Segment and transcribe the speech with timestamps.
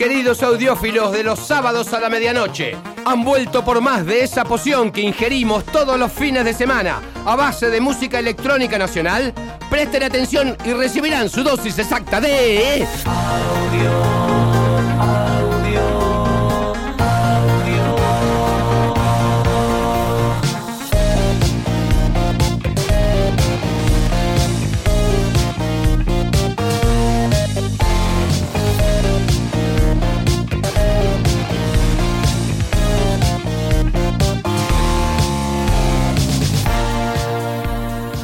[0.00, 2.74] queridos audiófilos de los sábados a la medianoche.
[3.04, 7.36] Han vuelto por más de esa poción que ingerimos todos los fines de semana a
[7.36, 9.34] base de música electrónica nacional.
[9.68, 12.86] Presten atención y recibirán su dosis exacta de...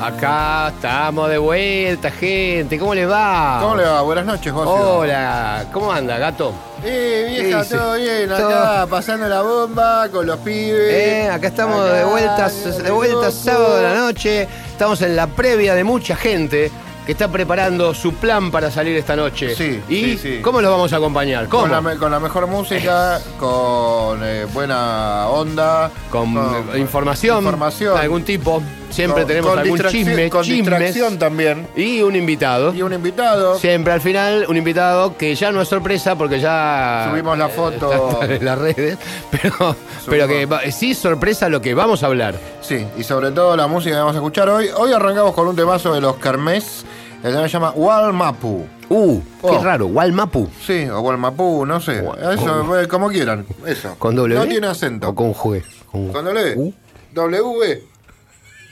[0.07, 2.79] Acá estamos de vuelta, gente.
[2.79, 3.59] ¿Cómo les va?
[3.61, 4.03] ¿Cómo le va?
[4.03, 4.71] Buenas noches, José.
[4.71, 6.53] Hola, ¿cómo anda, gato?
[6.85, 8.31] Eh, vieja, todo bien.
[8.31, 10.93] Acá pasando la bomba con los pibes.
[10.93, 12.49] Eh, acá estamos de Acá, vuelta,
[12.85, 14.47] de vuelta sábado de la noche.
[14.71, 16.71] Estamos en la previa de mucha gente
[17.05, 19.57] que está preparando su plan para salir esta noche.
[19.57, 20.39] Sí, ¿Y sí, sí.
[20.41, 21.49] cómo los vamos a acompañar?
[21.49, 21.63] ¿Cómo?
[21.63, 25.91] Con la, me- con la mejor música, con eh, buena onda.
[26.11, 26.37] Con,
[26.75, 27.95] eh, información, información.
[27.95, 28.63] de algún tipo.
[28.97, 30.65] Siempre Con- tenemos con algún chisme, Con chismes.
[30.79, 31.67] distracción también.
[31.77, 32.73] Y un invitado.
[32.73, 33.59] Y un invitado.
[33.59, 37.09] Siempre al final, un invitado que ya no es sorpresa porque ya.
[37.11, 38.21] Subimos la eh, foto.
[38.23, 38.97] en las redes.
[39.31, 39.77] Pero,
[40.09, 42.37] pero que sí es sorpresa lo que vamos a hablar.
[42.63, 44.69] Sí, y sobre todo la música que vamos a escuchar hoy.
[44.75, 46.85] Hoy arrancamos con un temazo de los Kermés.
[47.23, 48.65] El tema se llama Walmapu.
[48.89, 49.63] Uh, qué Oh.
[49.63, 49.87] raro.
[49.89, 50.49] Walmapu.
[50.65, 51.99] Sí, o Walmapu, no sé.
[52.33, 53.45] Eso, eh, como quieran.
[53.67, 53.95] Eso.
[53.99, 55.09] ¿Con doble No tiene acento.
[55.11, 55.63] O con G.
[55.91, 56.27] Con- ¿Con?
[56.57, 56.73] Uh.
[57.13, 57.83] W.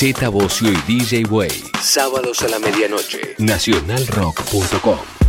[0.00, 1.50] Z Bocio y DJ Way.
[1.82, 3.34] Sábados a la medianoche.
[3.36, 5.19] Nacionalrock.com.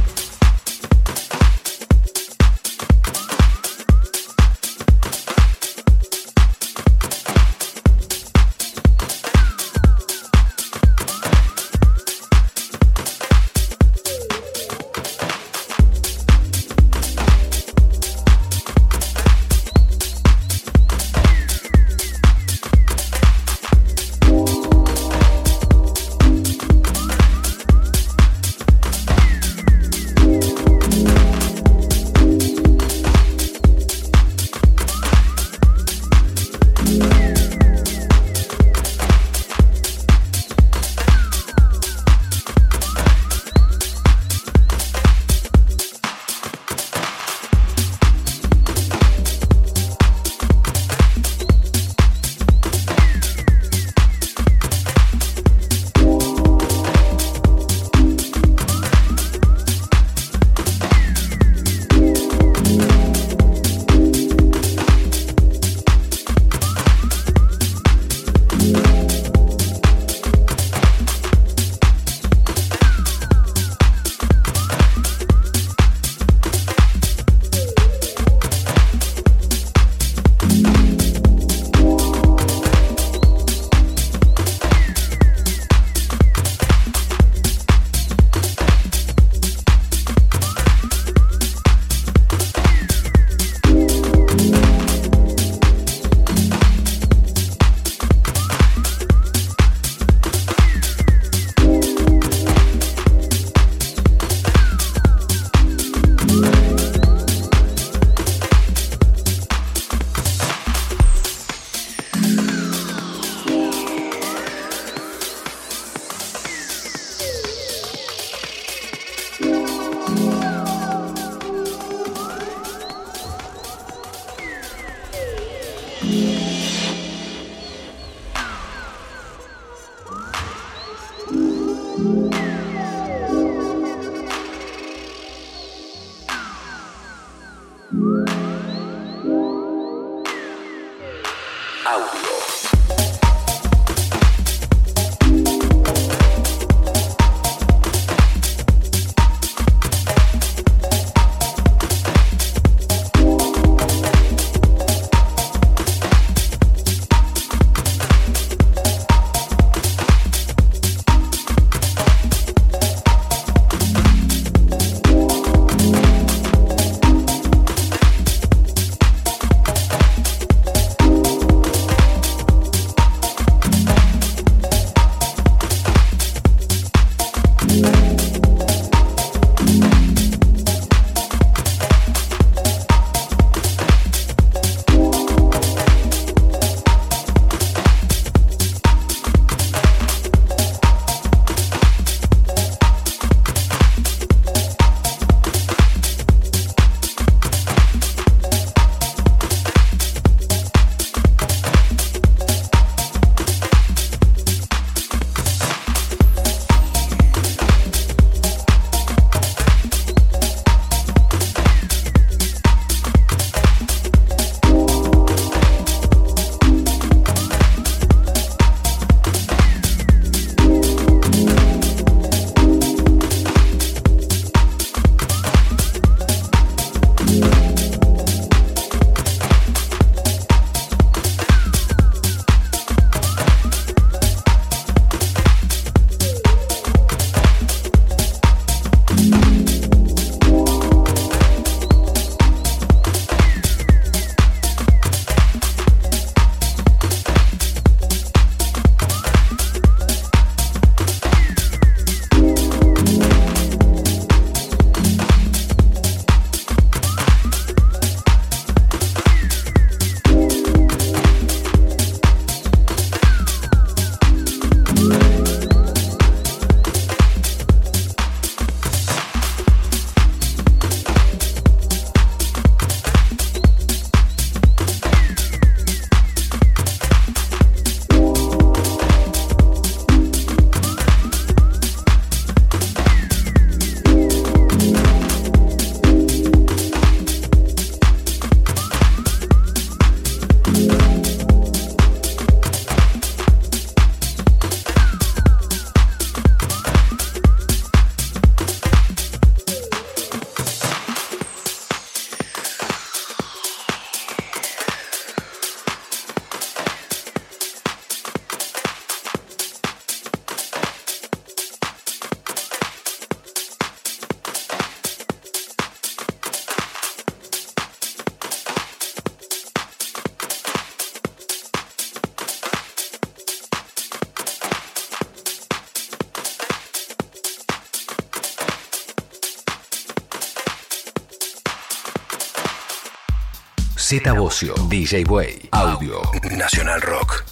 [334.11, 336.19] Z Bocio, DJ Way, Audio,
[336.57, 337.45] Nacional Rock.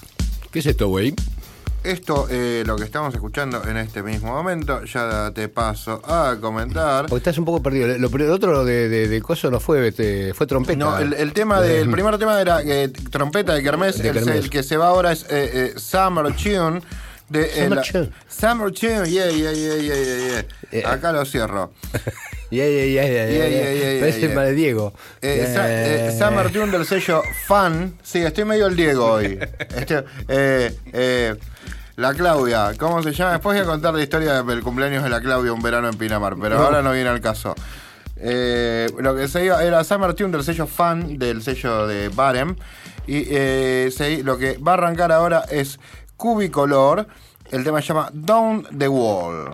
[0.51, 1.13] ¿Qué es esto, güey?
[1.85, 7.03] Esto, eh, lo que estamos escuchando en este mismo momento, ya te paso a comentar.
[7.05, 7.87] Porque estás un poco perdido.
[7.97, 10.77] Lo, lo otro de, de, de coso no fue, este, fue trompeta.
[10.77, 13.97] No, el, el tema del el primer tema era eh, trompeta de Kermés.
[13.97, 14.35] De el, Kermés.
[14.35, 16.81] el que se va ahora es eh, eh, Summer Tune.
[17.29, 18.09] De, eh, Summer la- Tune.
[18.27, 20.91] Summer Tune, yeah, yeah, yeah, yeah, yeah, yeah.
[20.91, 21.71] Acá lo cierro.
[22.51, 24.93] Yeah, yeah, yeah, yeah, Yeah, yeah, Parece el Diego.
[25.21, 25.53] Eh, Yeah.
[25.53, 27.93] Sa- eh, Summer Tune del sello Fan.
[28.01, 29.37] Sí, estoy medio el Diego hoy.
[29.75, 31.35] Este, eh, eh,
[31.95, 33.33] la Claudia, ¿cómo se llama?
[33.33, 36.35] Después voy a contar la historia del cumpleaños de la Claudia un verano en Pinamar,
[36.41, 37.53] pero ahora no viene al caso.
[38.15, 42.55] Eh, lo que se iba era Summer Tune del sello Fan, del sello de Barem.
[43.05, 45.79] Y eh, se- lo que va a arrancar ahora es
[46.17, 47.05] Cubicolor.
[47.51, 49.53] El tema se llama Down the Wall.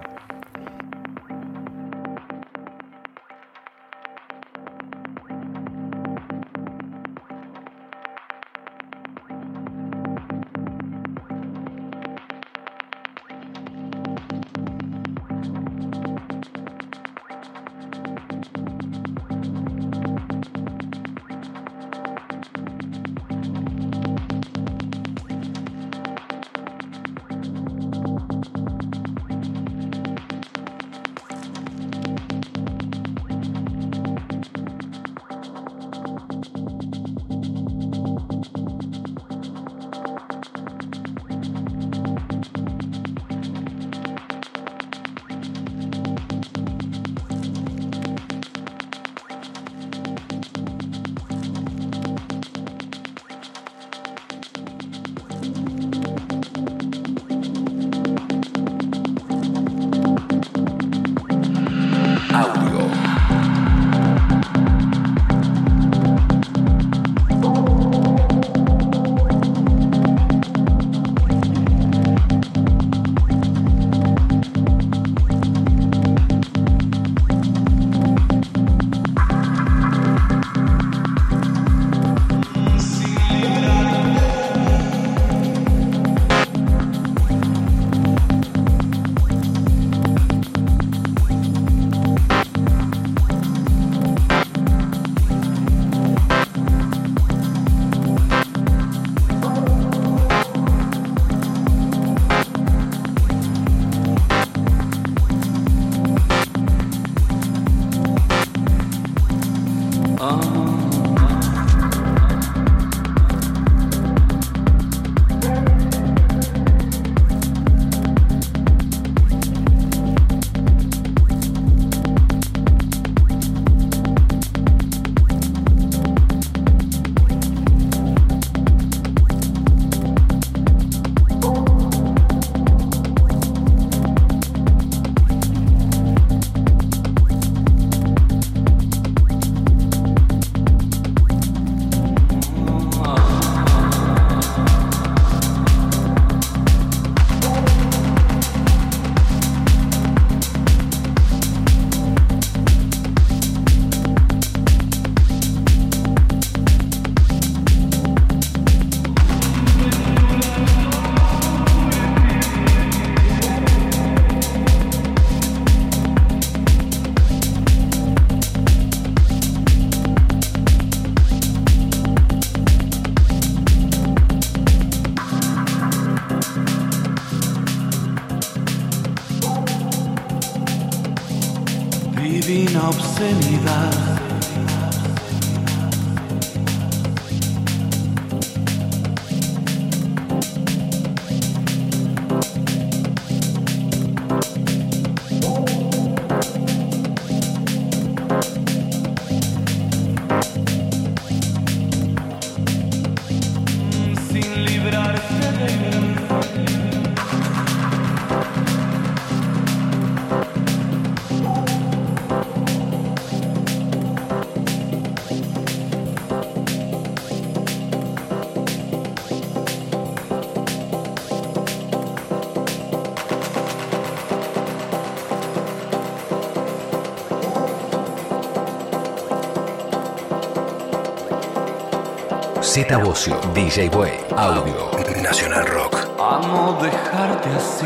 [232.75, 234.91] Z Bocio, DJ Way, Audio,
[235.23, 235.95] Nacional Rock.
[236.19, 237.85] Amo dejarte así.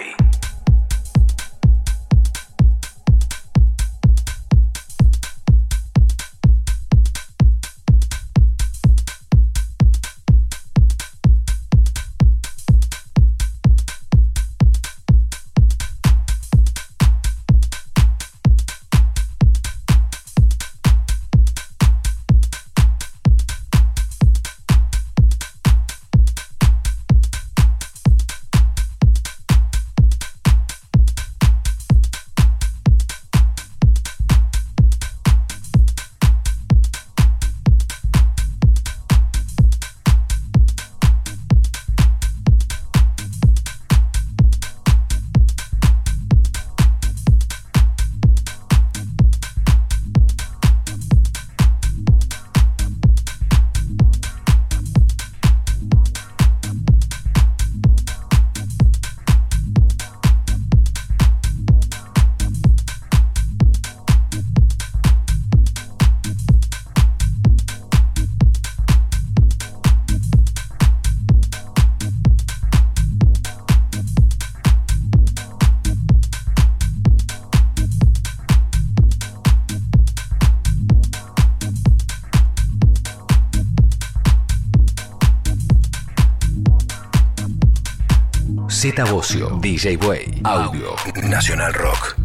[89.05, 92.20] Bocio, DJ Way, Audio, Nacional Rock.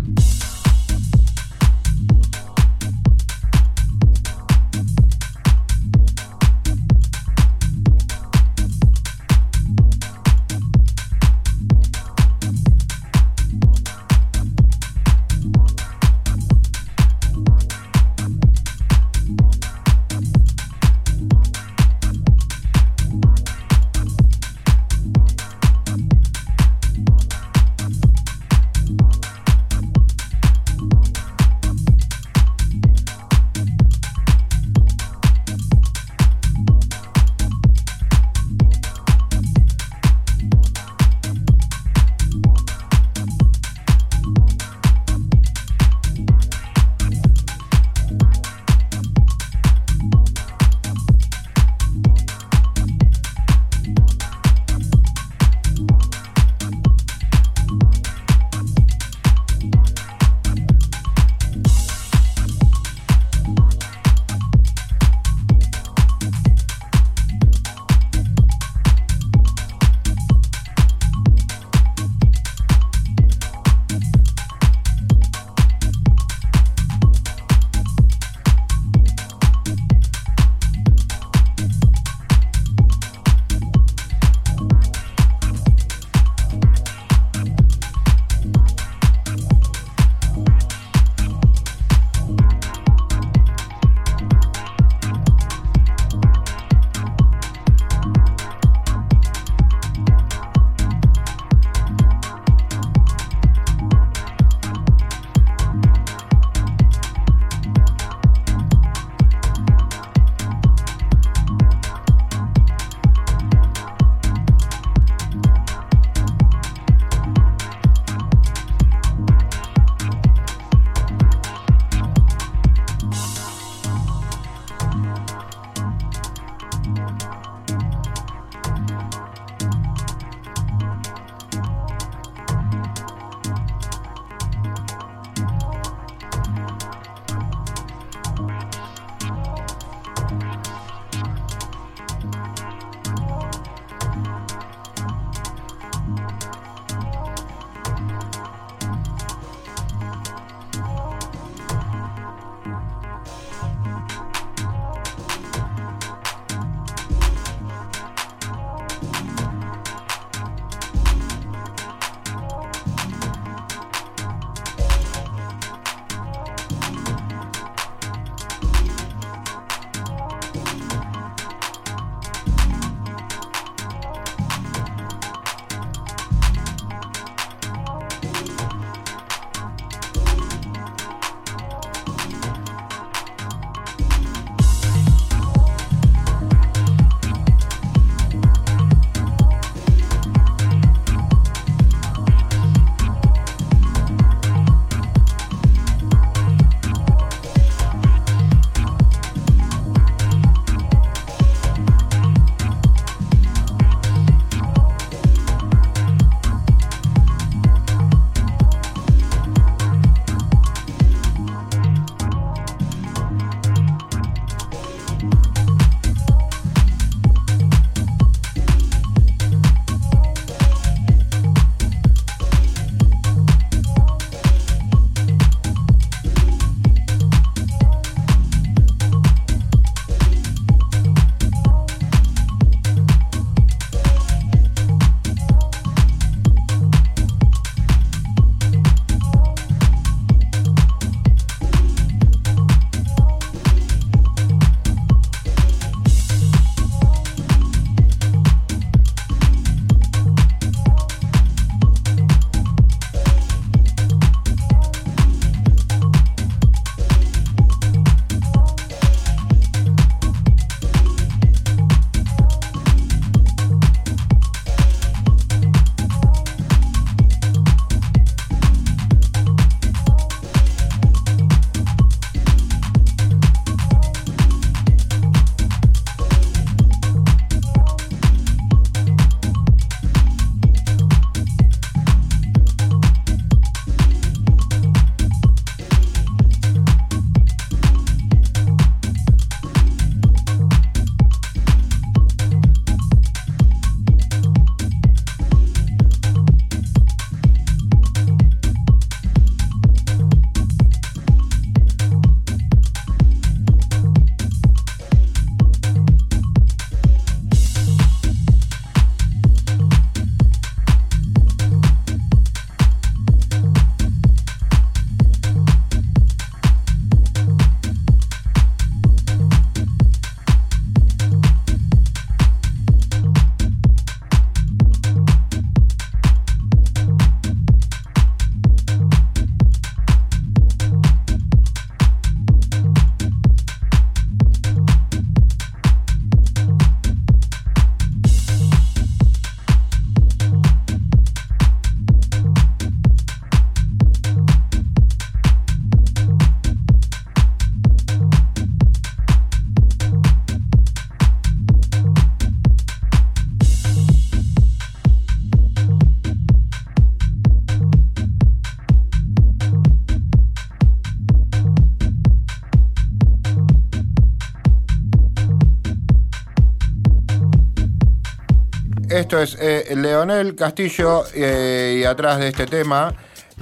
[369.19, 373.15] Esto es eh, Leonel Castillo eh, y atrás de este tema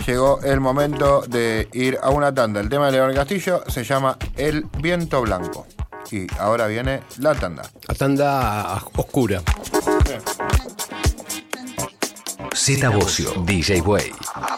[0.07, 2.61] llegó el momento de ir a una tanda.
[2.61, 5.67] El tema de Leonel Castillo se llama El viento blanco.
[6.11, 7.63] Y ahora viene la tanda.
[7.89, 9.43] La tanda oscura.
[12.53, 14.13] Z Bocio, DJ Way.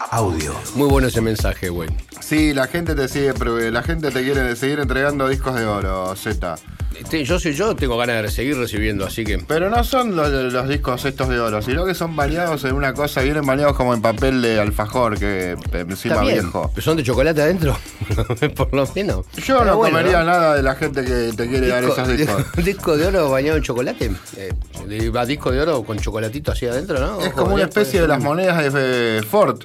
[0.09, 0.53] Audio.
[0.75, 1.89] Muy bueno ese mensaje, güey.
[2.21, 6.15] Sí, la gente te sigue, pero la gente te quiere seguir entregando discos de oro,
[6.15, 6.55] Z.
[6.97, 9.37] Este, Yo soy yo, tengo ganas de seguir recibiendo, así que.
[9.37, 12.93] Pero no son los, los discos estos de oro, sino que son bañados en una
[12.93, 16.41] cosa, vienen bañados como en papel de alfajor, que eh, encima Está bien.
[16.41, 16.71] viejo.
[16.73, 17.77] ¿Pero ¿Son de chocolate adentro?
[18.55, 19.25] Por lo menos.
[19.35, 22.45] Yo Pero no bueno, comería nada de la gente que te quiere dar esos discos.
[22.63, 24.11] disco de oro bañado en chocolate.
[24.37, 27.21] Eh, va disco de oro con chocolatito así adentro, ¿no?
[27.21, 29.61] Es como una especie de las monedas de Ford.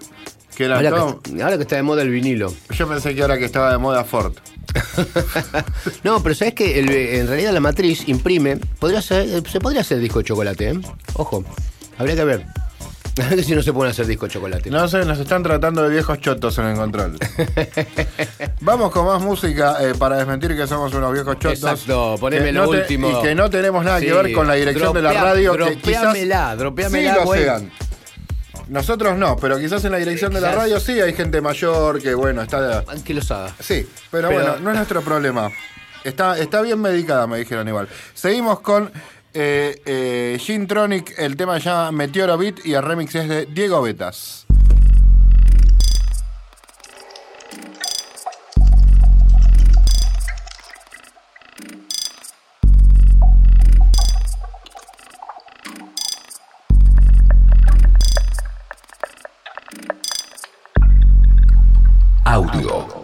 [0.57, 2.53] Que eran Ahora todo- que, ahora que está de moda el vinilo.
[2.71, 4.35] Yo pensé que ahora que estaba de moda Ford.
[6.05, 8.57] no, pero sabes que el- en realidad la matriz imprime.
[8.79, 10.81] Podría ser, se podría hacer disco de chocolate, ¿eh?
[11.15, 11.45] Ojo,
[11.99, 12.47] habría que ver.
[13.23, 14.71] A ver si no se pueden hacer disco de chocolate.
[14.71, 17.19] No sé, nos están tratando de viejos chotos en el control.
[18.61, 21.59] Vamos con más música eh, para desmentir que somos unos viejos chotos.
[21.63, 23.11] Exacto, poneme lo no te- último.
[23.11, 25.53] Y que no tenemos nada que ver con la dirección de la radio.
[25.53, 27.71] dropeamela, dropeamela, sí lo sean.
[28.69, 32.15] Nosotros no, pero quizás en la dirección de la radio sí hay gente mayor que,
[32.15, 32.85] bueno, está...
[33.05, 33.55] Que los haga.
[33.61, 35.51] Sí, pero, Pero- bueno, no es nuestro problema.
[36.05, 37.89] Está, está bien medicada, me dijeron igual.
[38.15, 38.91] Seguimos con
[39.35, 43.47] eh, eh, Gin Tronic, el tema se llama Meteoro Beat y el remix es de
[43.47, 44.47] Diego Betas.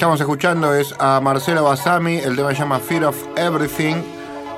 [0.00, 3.96] estamos escuchando es a Marcelo Basami, el tema se llama Fear of Everything.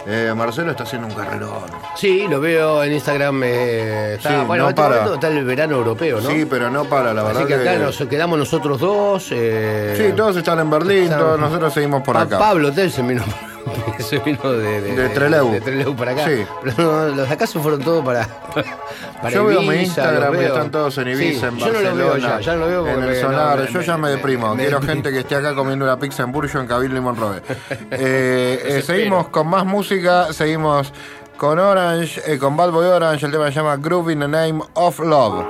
[0.07, 1.65] Eh, Marcelo está haciendo un carrerón.
[1.97, 3.43] Sí, lo veo en Instagram.
[3.45, 5.15] eh, está, Sí, bueno, no este para.
[5.15, 6.31] está el verano europeo, ¿no?
[6.31, 7.43] Sí, pero no para, la verdad.
[7.43, 9.29] Así que acá nos quedamos nosotros dos.
[9.33, 12.39] eh, Sí, todos están en Berlín, están- todos nosotros seguimos por Pa- acá.
[12.39, 13.23] Pablo Tel se vino,
[13.99, 15.51] se vino de, De Trelew.
[15.53, 16.25] de Trelew para acá.
[16.27, 16.45] Sí.
[16.63, 18.67] Pero no, los de acá se fueron todos para, para
[19.31, 22.07] Yo veo mi Instagram y están todos en Ibiza, en Sí, Yo no lo veo
[22.09, 23.61] Barcelona, ya, ya no lo veo en el no, solar.
[23.61, 24.55] me- yo ya me, me- deprimo.
[24.55, 27.43] me- Quiero gente que esté acá comiendo una pizza en Burjo en Cabildo y Monroe.
[27.91, 30.93] Eh, eh, seguimos con más música, seguimos
[31.37, 33.27] con Orange, eh, con Bad Boy Orange.
[33.27, 35.45] El tema se llama Groove in the Name of Love.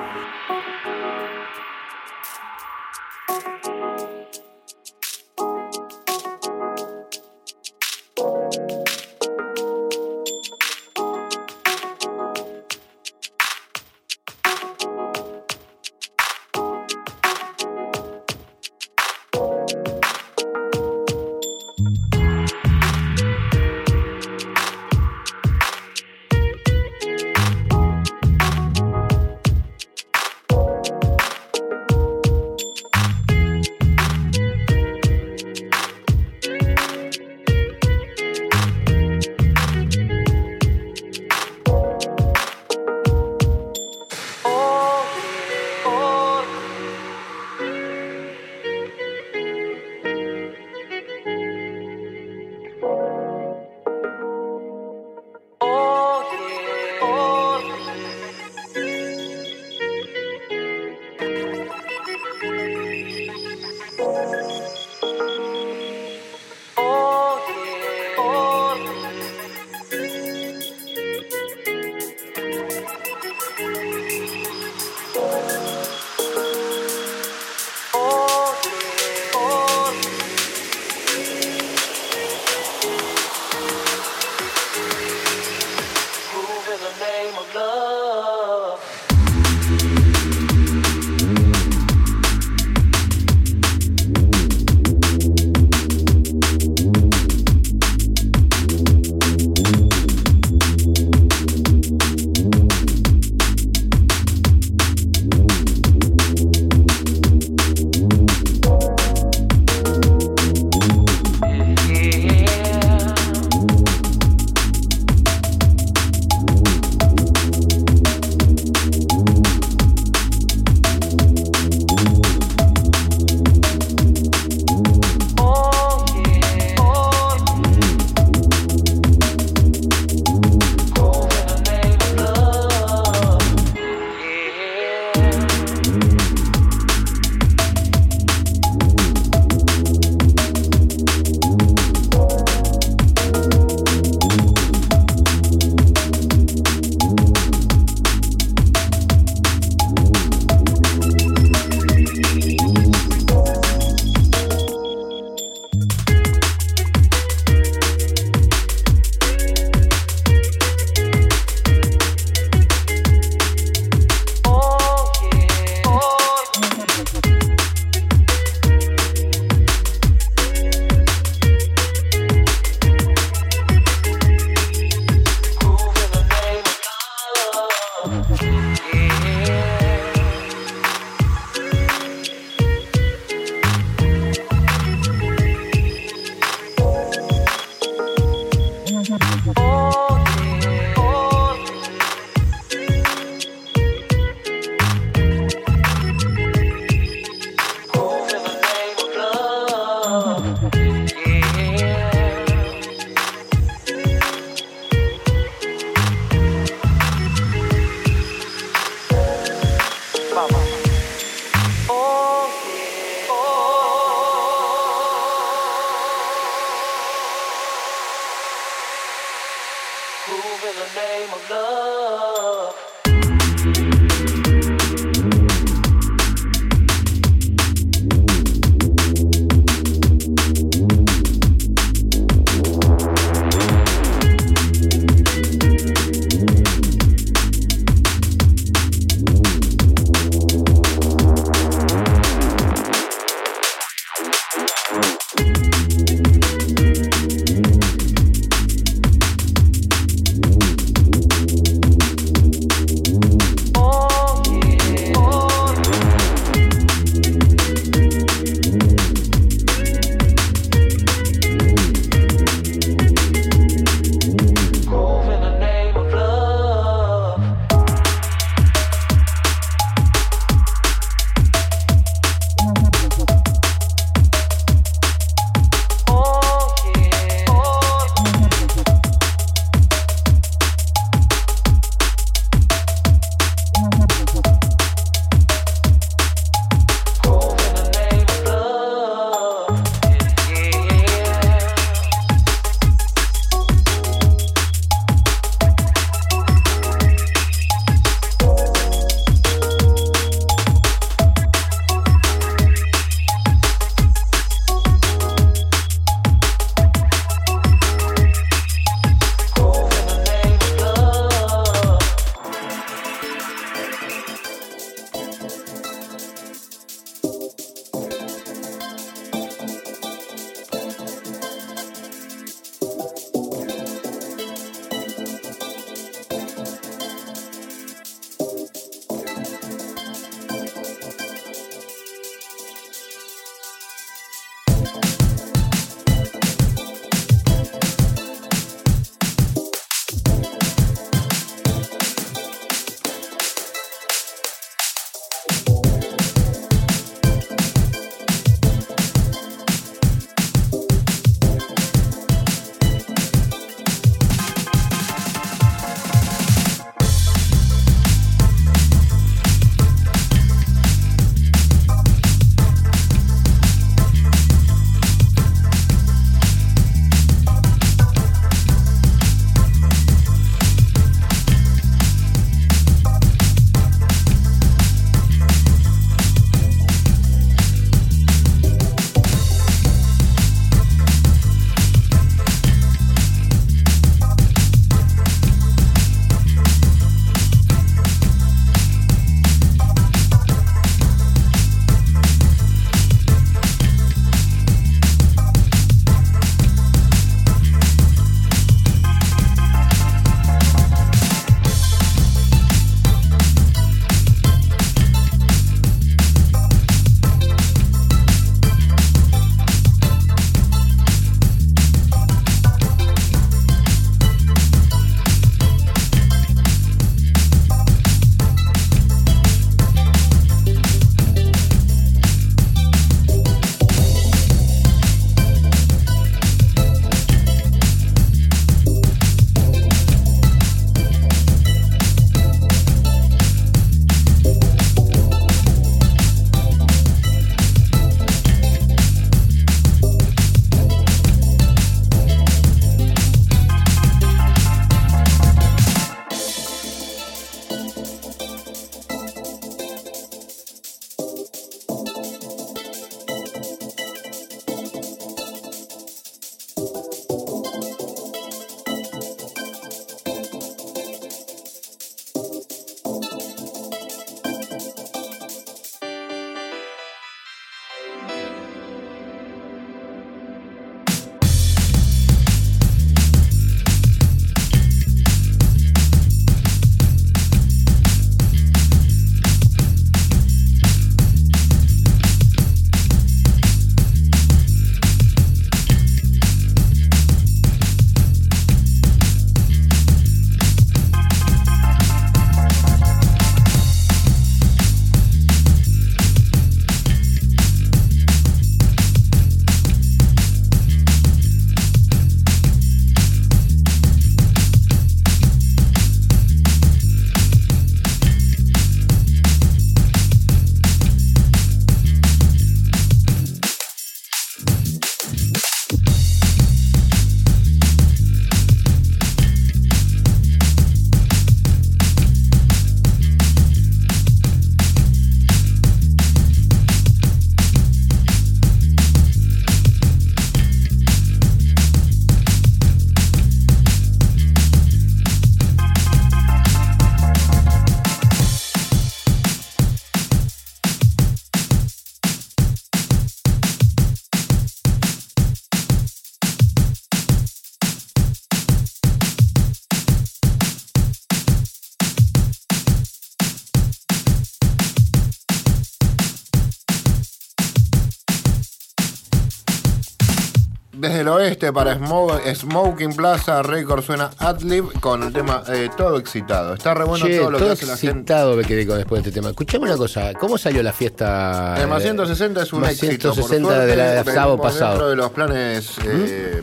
[561.22, 566.18] Desde el oeste para Smo- Smoking Plaza Record suena Adlib con el tema eh, Todo
[566.18, 566.74] Excitado.
[566.74, 568.18] Está re bueno Che, todo lo que hace la gente.
[568.18, 569.50] excitado me quedé con después de este tema.
[569.50, 571.76] Escuchame una cosa, ¿cómo salió la fiesta?
[571.80, 573.28] El más 160 es un Más éxito.
[573.28, 574.90] por 160 de la de sábado pasado.
[574.90, 576.62] Dentro de los planes eh,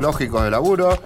[0.00, 1.00] lógicos de laburo,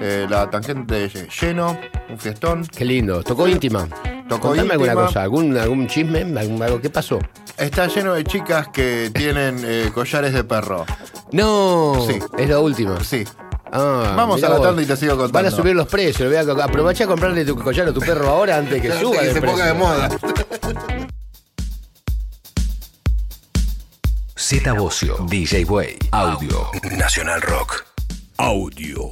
[0.00, 1.08] eh, la tangente
[1.40, 1.78] lleno,
[2.10, 2.64] un fiestón.
[2.66, 3.22] Qué lindo.
[3.22, 3.86] ¿Tocó íntima?
[4.34, 7.18] Tocó Contame alguna cosa, algún, algún chisme, algún- algo, ¿qué pasó?
[7.56, 10.84] Está lleno de chicas que tienen eh, collares de perro.
[11.32, 12.18] No, Sí.
[12.38, 13.02] es la última.
[13.04, 13.24] Sí.
[13.74, 15.32] Ah, Vamos a la tanda y te sigo contando.
[15.32, 16.28] Van a subir los precios.
[16.28, 19.26] Voy a, aprovecha a comprarle tu collar a tu perro ahora antes que suba que
[19.28, 19.88] de se ponga de precio.
[19.88, 20.08] moda.
[24.36, 27.84] Z Bocio, DJ Way, Audio, Nacional Rock.
[28.38, 29.08] Audio.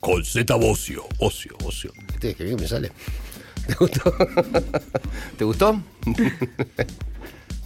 [0.00, 1.04] Con Z Bocio.
[1.18, 1.92] Ocio, ocio.
[2.14, 2.92] Este, qué bien me sale.
[3.70, 4.12] ¿Te gustó?
[5.38, 5.80] ¿Te gustó?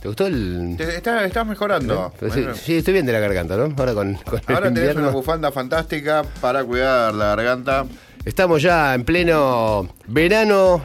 [0.00, 0.74] ¿Te gustó el...?
[0.76, 2.12] Te- está- estás mejorando.
[2.18, 3.74] Pues Sí, sí, estoy bien de la garganta, ¿no?
[3.76, 7.86] Ahora con, con el Ahora tenés una bufanda fantástica para cuidar la garganta.
[8.24, 10.82] Estamos ya en pleno verano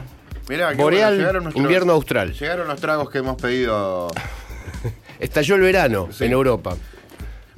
[0.48, 2.32] Mirá, qué boreal, invierno austral.
[2.32, 4.08] Llegaron los tragos que hemos pedido.
[5.20, 6.24] Estalló el verano Sí.
[6.24, 6.76] en Europa.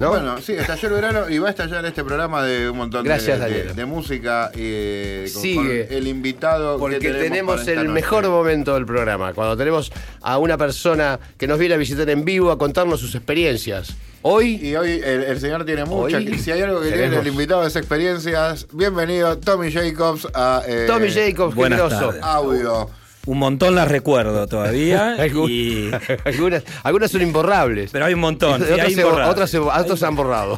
[0.03, 0.09] ¿No?
[0.11, 3.09] Bueno, sí, estalló el verano y va a estallar este programa de un montón de-
[3.09, 3.73] Gracias, de, Daniela.
[3.73, 5.87] de música y eh, con, Sigue.
[5.87, 6.75] con el invitado.
[6.75, 7.87] que Porque tenemos, el noche.
[7.89, 9.91] mejor momento del programa, cuando tenemos
[10.21, 13.95] a una persona que nos viene a visitar en vivo a contarnos sus experiencias.
[14.25, 16.19] Hoy, Y hoy el, el señor tiene muchas.
[16.21, 20.61] Hoy y si hay algo que tiene el invitado es experiencias, bienvenido Tommy Jacobs a
[20.65, 22.13] eh, Tommy Jacobs, generoso.
[22.21, 22.89] Audio.
[23.25, 25.15] Un montón las recuerdo todavía.
[25.47, 25.91] Y-
[26.25, 27.89] algunas, algunas son imborrables.
[27.91, 28.61] pero hay un montón.
[28.61, 29.31] Y sí, otras, hay se, imborrables.
[29.31, 30.57] otras se- otros se han borrado.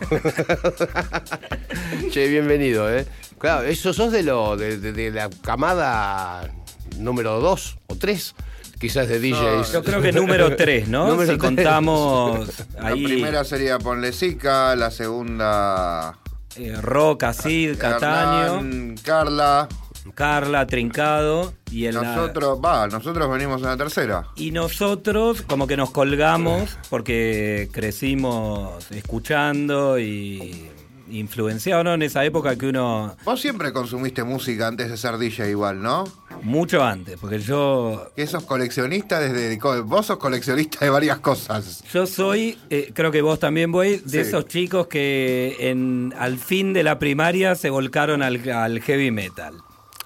[2.12, 3.06] che, bienvenido, ¿eh?
[3.38, 6.50] Claro, eso sos de, lo, de, de- de la camada
[6.98, 8.34] número 2 o 3,
[8.80, 9.72] quizás de DJs.
[9.74, 11.08] Yo creo que número 3, ¿no?
[11.10, 11.40] Número si tres.
[11.40, 12.48] contamos
[12.82, 16.18] La primera sería Ponle Zika, la segunda.
[16.56, 19.68] eh, Roca, Cid, Cataño, Hernán, Carla.
[20.14, 24.28] Carla, Trincado y el Nosotros, va, nosotros venimos en la tercera.
[24.36, 30.70] Y nosotros como que nos colgamos porque crecimos escuchando y
[31.10, 31.94] influenciado, ¿no?
[31.94, 36.04] En esa época que uno, Vos siempre consumiste música antes de ser DJ igual, ¿no?
[36.42, 39.58] mucho antes, porque yo Que sos coleccionista desde...
[39.84, 41.84] Vos sos coleccionista de varias cosas.
[41.94, 44.18] Yo soy, eh, creo que vos también, voy de Sí.
[44.30, 49.54] esos chicos que en, al fin de la primaria se volcaron al, al heavy metal.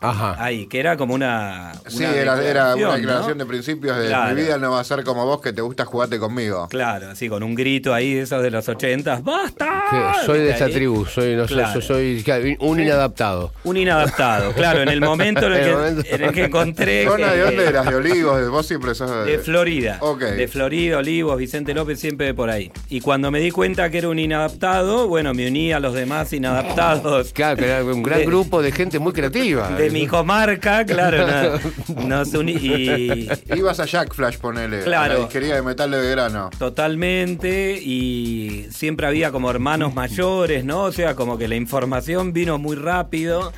[0.01, 0.35] Ajá.
[0.43, 1.73] Ahí, que era como una.
[1.87, 2.93] Sí, era, era una ¿no?
[2.93, 4.35] declaración de principios de Claro.
[4.35, 6.67] mi vida no va a ser como vos que te gusta jugarte conmigo.
[6.69, 9.23] Claro, así con un grito ahí de esos de los ochentas.
[9.23, 10.15] ¡Basta!
[10.25, 10.73] Soy de ¿Viste esta ahí?
[10.73, 11.81] tribu, soy, no Claro.
[11.81, 12.23] soy
[12.59, 13.51] un inadaptado.
[13.63, 16.01] Un inadaptado, claro, en el momento en el, que, momento.
[16.09, 17.05] en el que encontré.
[17.05, 17.85] ¿Zona que- de dónde eras?
[17.85, 18.49] ¿De Olivos?
[18.49, 19.31] Vos siempre sos de...
[19.31, 19.97] De Florida.
[20.01, 20.21] Ok.
[20.21, 22.71] De Florida, Olivos, Vicente López, siempre por ahí.
[22.89, 26.31] Y cuando me di cuenta que era un inadaptado, bueno, me uní a los demás
[26.33, 27.33] inadaptados.
[27.33, 29.69] Claro, que era un gran De- grupo de gente muy creativa.
[29.69, 34.83] De mi comarca, claro, no- nos uní y Ibas a Jack Flash, ponele.
[34.83, 35.13] Claro.
[35.13, 36.49] A la disquería de metal de Belgrano.
[36.57, 40.83] totalmente y siempre había como hermanos mayores, ¿no?
[40.83, 43.51] O sea, como que la información vino muy rápido.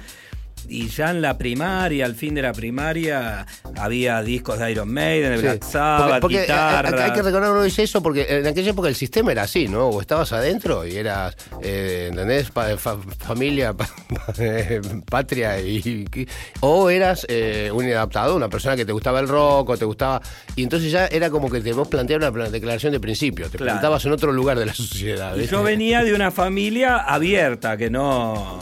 [0.70, 3.46] Y ya en la primaria, al fin de la primaria,
[3.78, 5.44] había discos de Iron Maiden, de Sí.
[5.44, 8.96] Black Sabbath, Porque- hay, hay que recordar uno dice eso porque en aquella época el
[8.96, 9.88] sistema era así, ¿no?
[9.88, 12.52] O estabas adentro y eras, eh, ¿entendés?
[12.52, 13.90] Pa- fa- familia, pa-
[14.38, 15.78] eh, patria y,
[16.14, 16.28] y-
[16.62, 20.22] o eras eh, un inadaptado, una persona que te gustaba el rock o te gustaba
[20.56, 23.74] y entonces ya era como que te vos plantear una declaración de principio, te Claro.
[23.74, 25.36] plantabas en otro lugar de la sociedad.
[25.36, 28.60] Yo venía de una familia abierta, que no.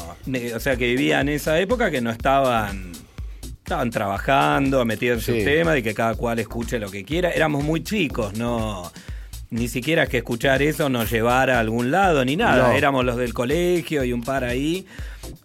[0.56, 2.92] O sea, que vivía en esa época que no estaban.
[3.44, 5.42] Estaban trabajando, metidos en Sí.
[5.42, 7.30] sus temas y que cada cual escuche lo que quiera.
[7.30, 8.92] Éramos muy chicos, no.
[9.52, 12.70] Ni siquiera que escuchar eso nos llevara a algún lado ni nada.
[12.70, 12.74] No.
[12.74, 14.86] Éramos los del colegio y un par ahí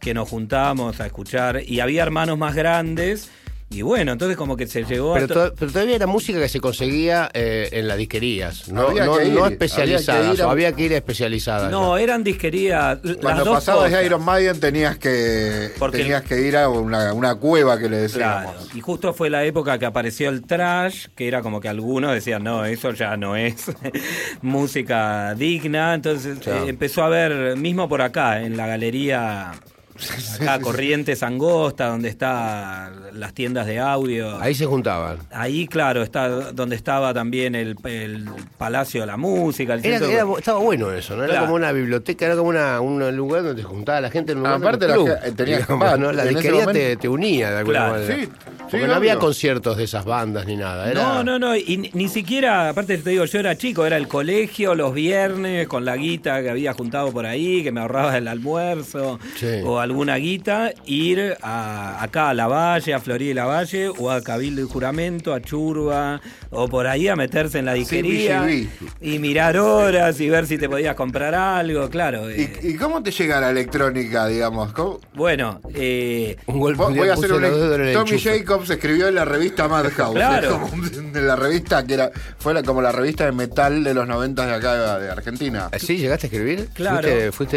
[0.00, 1.62] que nos juntábamos a escuchar.
[1.66, 3.30] Y había hermanos más grandes.
[3.70, 5.48] Y bueno, entonces como que se llegó Pero, a.
[5.48, 9.16] to- pero todavía era música que se conseguía eh, en las disquerías, no, Había no,
[9.16, 11.70] que ir, no había especializadas, que ir a- o había que ir a especializadas.
[11.72, 12.04] No, ya.
[12.04, 12.98] eran disquerías.
[13.02, 14.04] las Cuando dos pasabas de.
[14.06, 18.52] Iron Maiden tenías que Porque tenías que ir a una, una cueva que le decíamos.
[18.52, 22.12] Claro, y justo fue la época que apareció el trash, que era como que algunos
[22.12, 23.64] decían, no, eso ya no es
[24.42, 26.64] música digna, entonces Claro.
[26.66, 29.52] eh, empezó a ver, mismo por acá, en la galería,
[30.40, 34.40] acá Corrientes Angosta, donde están las tiendas de audio.
[34.40, 35.18] Ahí se juntaban.
[35.30, 38.28] Ahí, claro, está donde estaba también el, el
[38.58, 39.74] Palacio de la Música.
[39.74, 41.22] El Era, estaba bueno eso, ¿no?
[41.24, 41.46] Era Claro.
[41.46, 44.44] como una biblioteca, era como una, un lugar donde se juntaba la gente en un
[44.44, 45.68] lugar Aparte la tenías-
[45.98, 46.12] ¿no?
[46.12, 46.66] La disquería
[46.96, 47.92] te, unía de alguna Claro.
[47.94, 48.16] manera.
[48.16, 48.28] Sí,
[48.74, 50.90] Porque Sí, no había conciertos de esas bandas ni nada.
[50.90, 51.02] Era...
[51.02, 54.08] No, no, no, y ni, ni siquiera, aparte te digo, yo era chico, era el
[54.08, 58.28] colegio los viernes con la guita que había juntado por ahí, que me ahorraba el
[58.28, 59.46] almuerzo Sí.
[59.64, 64.10] o alguna guita, ir a, acá a La Valle, a Florida y La Valle, o
[64.10, 66.20] a Cabildo y Juramento, a Churba,
[66.50, 68.68] o por ahí a meterse en la disquería CBGB.
[69.00, 72.30] y mirar horas y ver si te podías comprar algo, claro.
[72.30, 74.72] ¿Y, eh, y cómo te llega la electrónica, digamos?
[74.72, 78.18] ¿Cómo- bueno, eh, Un golpe Voy a hacer un Tommy enchufe.
[78.64, 80.14] Jacobs escribió en la revista Madhouse.
[80.14, 80.60] Claro.
[80.64, 83.94] Es como de la revista que era, fue la- como la revista de metal de
[83.94, 85.68] los 90 de acá de Argentina.
[85.72, 85.98] ¿Ah, ¿Sí?
[85.98, 86.68] ¿Llegaste a escribir?
[86.74, 87.02] Claro.
[87.08, 87.56] Fuiste, fuiste,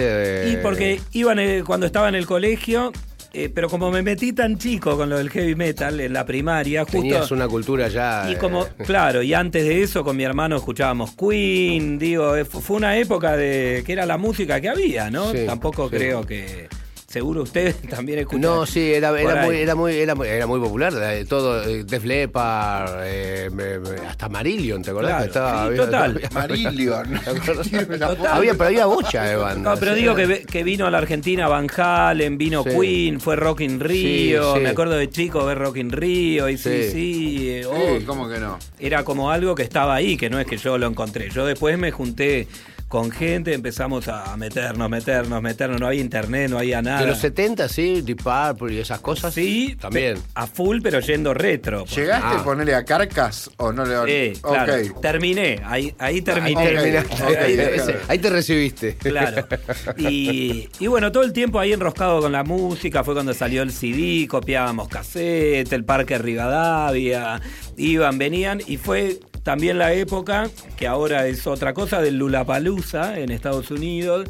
[0.49, 2.91] Y eh, porque iban eh, cuando estaba en el colegio,
[3.33, 6.81] eh, pero como me metí tan chico con lo del heavy metal en la primaria,
[6.83, 6.97] justo.
[6.97, 8.29] Tenías una cultura ya...
[8.31, 12.45] Y como, eh, claro, y antes de eso con mi hermano escuchábamos Queen, digo, eh,
[12.45, 15.31] fu- fue una época de que era la música que había, ¿no?
[15.31, 15.95] Sí, Tampoco sí.
[15.97, 16.67] creo que.
[17.17, 18.41] Seguro ustedes también escuchan.
[18.41, 20.93] No, sí, era, era, muy, era, muy, era, muy, era muy popular.
[21.01, 23.49] eh, Todo, eh, Def Leppard, eh,
[24.07, 25.09] hasta Marillion, ¿te acordás?
[25.11, 26.11] Claro, que estaba, sí, había- total.
[26.15, 27.19] había- Marillion.
[27.99, 28.27] Total.
[28.31, 29.73] había, pero había bocha de bandas.
[29.75, 32.69] No, pero digo que, que vino a la Argentina Van Halen, vino Sí.
[32.79, 34.63] Queen, fue Rock in Rio, Sí, sí.
[34.63, 36.91] me acuerdo de chico ver Rock in Rio, y sí, Sí.
[36.91, 38.57] sí, Sí, oh, ¿cómo que no?
[38.79, 41.29] era como algo que estaba ahí, que no es que yo lo encontré.
[41.29, 42.47] Yo después me junté
[42.87, 47.01] con gente, empezamos a meternos, meternos, meternos, no había internet, no había nada.
[47.01, 49.33] De los 70, sí, Deep Purple y esas cosas.
[49.33, 50.17] Sí, También.
[50.35, 51.85] a full, pero yendo retro.
[51.85, 52.39] ¿Llegaste Ah.
[52.39, 55.01] a ponerle a Carcas o no le Eh, claro, Ok.
[55.01, 56.61] terminé, ahí, ahí Ahí terminé.
[56.77, 57.95] Ahí, ok.
[58.07, 58.95] ahí te recibiste.
[58.95, 59.45] Claro.
[59.97, 63.71] Y, y bueno, todo el tiempo ahí enroscado con la música, fue cuando salió el
[63.71, 67.41] CD, copiábamos cassette, el Parque Rivadavia,
[67.75, 73.31] iban, venían, y fue también la época, que ahora es otra cosa, del Lulapalooza en
[73.31, 74.27] Estados Unidos.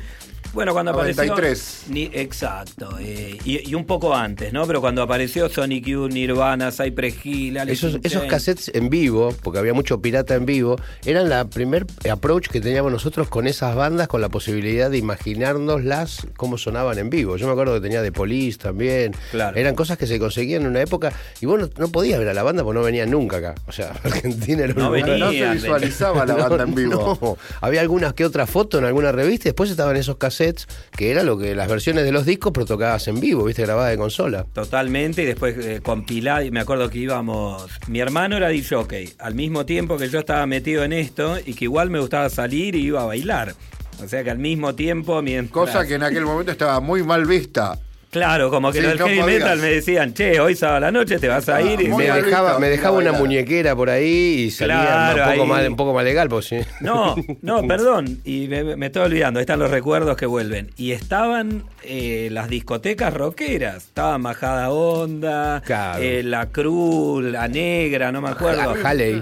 [0.58, 1.32] Bueno, cuando 93.
[1.32, 1.93] apareció.
[1.93, 2.89] Ni, exacto.
[2.99, 4.66] eh, y, y un poco antes, ¿no?
[4.66, 9.60] Pero cuando apareció Sonic Youth, Nirvana, Cypress Hill, Alice Esos, esos cassettes en vivo, porque
[9.60, 14.08] había mucho pirata en vivo, eran la primer approach que teníamos nosotros con esas bandas,
[14.08, 17.38] con la posibilidad de imaginárnoslas cómo sonaban en vivo.
[17.38, 19.14] Yo me acuerdo que tenía The Police también.
[19.32, 19.55] Claro.
[19.58, 22.34] Eran cosas que se conseguían en una época y vos no, no podías ver a
[22.34, 23.55] la banda porque no venían nunca acá.
[23.68, 25.26] O sea, Argentina era un No lugar- venía.
[25.26, 27.18] No se visualizaba la banda en vivo.
[27.22, 30.47] No, había algunas que otra foto en alguna revista y después estaban esos cassettes
[30.95, 33.89] que era lo que las versiones de los discos pero tocabas en vivo, viste, grabada
[33.89, 34.45] de consola.
[34.54, 39.36] Totalmente, y después eh, compilado, y me acuerdo que íbamos, mi hermano era DJ, al
[39.36, 42.86] mismo tiempo que yo estaba metido en esto, y que igual me gustaba salir y
[42.86, 43.56] iba a bailar.
[44.04, 45.52] O sea que al mismo tiempo, mientras...
[45.52, 47.80] Cosa que en aquel momento estaba muy mal vista.
[48.10, 49.58] Claro, como que Sí, en el no heavy podías.
[49.60, 51.89] me decían, che, hoy sábado a la noche te vas a ir y...
[51.89, 55.49] Me dejaba, visto, me dejaba una muñequera por ahí y salía Claro, un, poco ahí.
[55.49, 56.58] mal, un poco más legal, pues sí.
[56.80, 60.72] No, no, perdón, y me, me estoy olvidando, ahí están los recuerdos que vuelven.
[60.78, 66.01] Y estaban eh, las discotecas rockeras, estaba Majada Onda, Claro.
[66.01, 68.74] eh, La Cruz, La Negra, no me acuerdo.
[68.84, 69.22] Halley.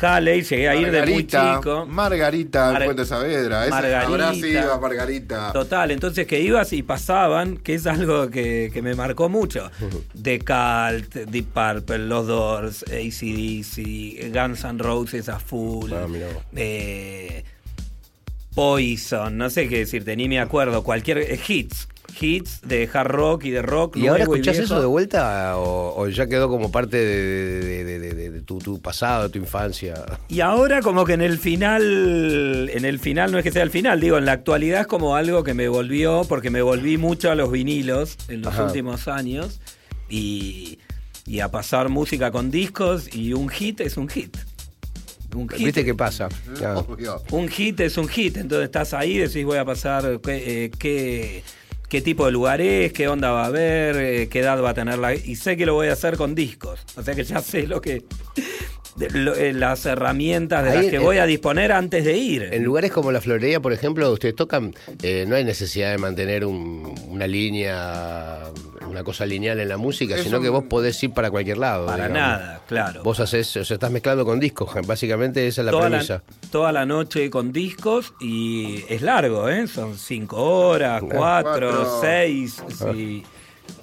[0.00, 1.86] Halley, llegué a ir de muy chico.
[1.86, 3.62] Margarita, Mar- Puente Saavedra.
[3.62, 4.06] Ese Margarita.
[4.06, 5.52] habrá sido a Margarita.
[5.52, 9.70] Total, entonces que ibas y pasaban, que es algo que, que me marcó mucho.
[10.22, 16.06] The Cult, Deep Purple, Los Doors, ACDC, Guns N' Roses a full, Ah,
[16.56, 17.44] eh,
[18.54, 21.88] Poison, no sé qué decirte, ni me acuerdo, cualquier eh, hits,
[22.20, 23.96] hits de hard rock y de rock.
[23.96, 27.98] ¿Y ahora escuchás eso de vuelta o, o ya quedó como parte de, de- de-
[27.98, 29.94] de- de- de tu, tu pasado, de tu infancia?
[30.28, 33.70] Y ahora como que en el final, en el final no es que sea el
[33.70, 37.30] final, digo, en la actualidad es como algo que me volvió, porque me volví mucho
[37.30, 38.64] a los vinilos en los Ajá.
[38.64, 39.60] últimos años
[40.08, 40.78] y,
[41.26, 44.36] y a pasar música con discos y un hit es un hit.
[45.36, 46.28] Un hit, ¿Viste qué pasa?
[46.88, 47.22] Obvio.
[47.32, 51.44] un hit es un hit, entonces estás ahí, decís voy a pasar qué, eh, qué,
[51.88, 54.74] qué tipo de lugar es, qué onda va a haber, eh, qué edad va a
[54.74, 55.14] tener la...
[55.14, 57.80] Y sé que lo voy a hacer con discos, o sea que ya sé lo
[57.80, 58.04] que...
[58.98, 62.16] de- lo- eh, las herramientas de Ahí las en- que voy a disponer antes de
[62.16, 62.42] ir.
[62.52, 66.44] En lugares como la florería, por ejemplo, ustedes tocan, eh, no hay necesidad de mantener
[66.44, 68.40] un- una línea,
[68.88, 71.58] una cosa lineal en la música, Es sino un- que vos podés ir para cualquier
[71.58, 71.86] lado.
[71.86, 72.18] Para digamos.
[72.38, 73.02] nada, claro.
[73.02, 76.14] Vos haces, o sea, estás mezclando con discos, básicamente esa es la toda, premisa.
[76.26, 79.66] la, toda la noche con discos y es largo, ¿eh?
[79.68, 82.00] Son cinco horas, cuatro, Cuatro.
[82.00, 83.22] seis, sí.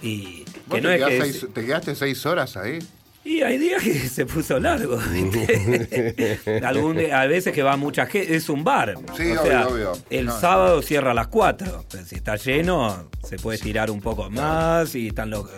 [0.01, 1.09] Y ¿Vos que no te, es que...
[1.11, 2.79] quedás es- seis- ¿Te quedaste seis horas ahí?
[3.25, 4.97] Y hay días que se puso largo.
[5.11, 6.39] ¿viste?
[6.63, 8.35] Algún, a veces que va mucha gente.
[8.35, 8.93] Es un bar.
[9.17, 9.91] Sí, o obvio, sea, obvio.
[10.11, 10.39] El No.
[10.39, 11.85] sábado cierra a las 4.
[11.91, 14.93] Pero si está lleno, se puede tirar un poco más.
[14.93, 15.49] Y están los.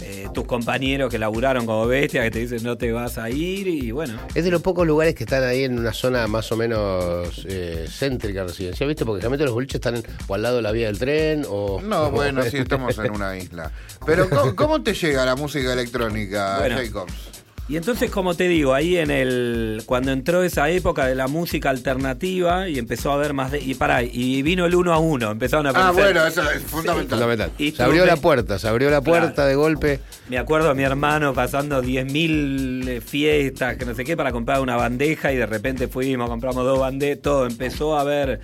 [0.00, 3.68] Eh, tus compañeros que laburaron como bestia, que te dicen no te vas a ir
[3.68, 4.18] y bueno.
[4.34, 7.86] Es de los pocos lugares que están ahí en una zona más o menos eh,
[7.88, 9.04] céntrica residencial, ¿viste?
[9.04, 11.80] Porque realmente los boliches están o al lado de la vía del tren o...
[11.82, 13.70] No, o- bueno, sí, estamos en una isla.
[14.06, 16.76] Pero, ¿cómo, cómo te llega la música electrónica, Bueno.
[16.78, 17.12] Jacobs?
[17.66, 19.82] Y entonces, como te digo, ahí en el.
[19.86, 23.58] Cuando entró esa época de la música alternativa y empezó a haber más de.
[23.60, 26.12] Y pará, y vino el uno a uno, empezaron a Ah, aparecer.
[26.12, 27.18] bueno, eso es fundamental.
[27.18, 27.50] Fundamental.
[27.56, 29.48] Y Se abrió la puerta, se abrió la puerta Claro.
[29.48, 30.00] de golpe.
[30.28, 34.60] Me acuerdo a mi hermano pasando 10.000 eh, fiestas, que no sé qué, para comprar
[34.60, 37.46] una bandeja y de repente fuimos, compramos dos bandejas, todo.
[37.46, 38.40] Empezó a haber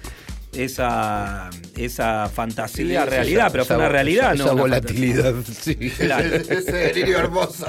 [0.53, 4.53] esa, esa fantasía, Sí, realidad, Esa- pero fue esa- una realidad, esa ¿no?
[4.53, 5.75] Una volatilidad, sí.
[5.99, 6.35] Claro.
[6.49, 7.67] Ese delirio hermoso.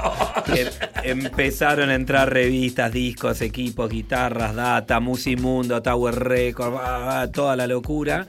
[1.04, 8.28] Em- empezaron a entrar revistas, discos, equipos, guitarras, data, Musimundo, Tower Record, toda la locura.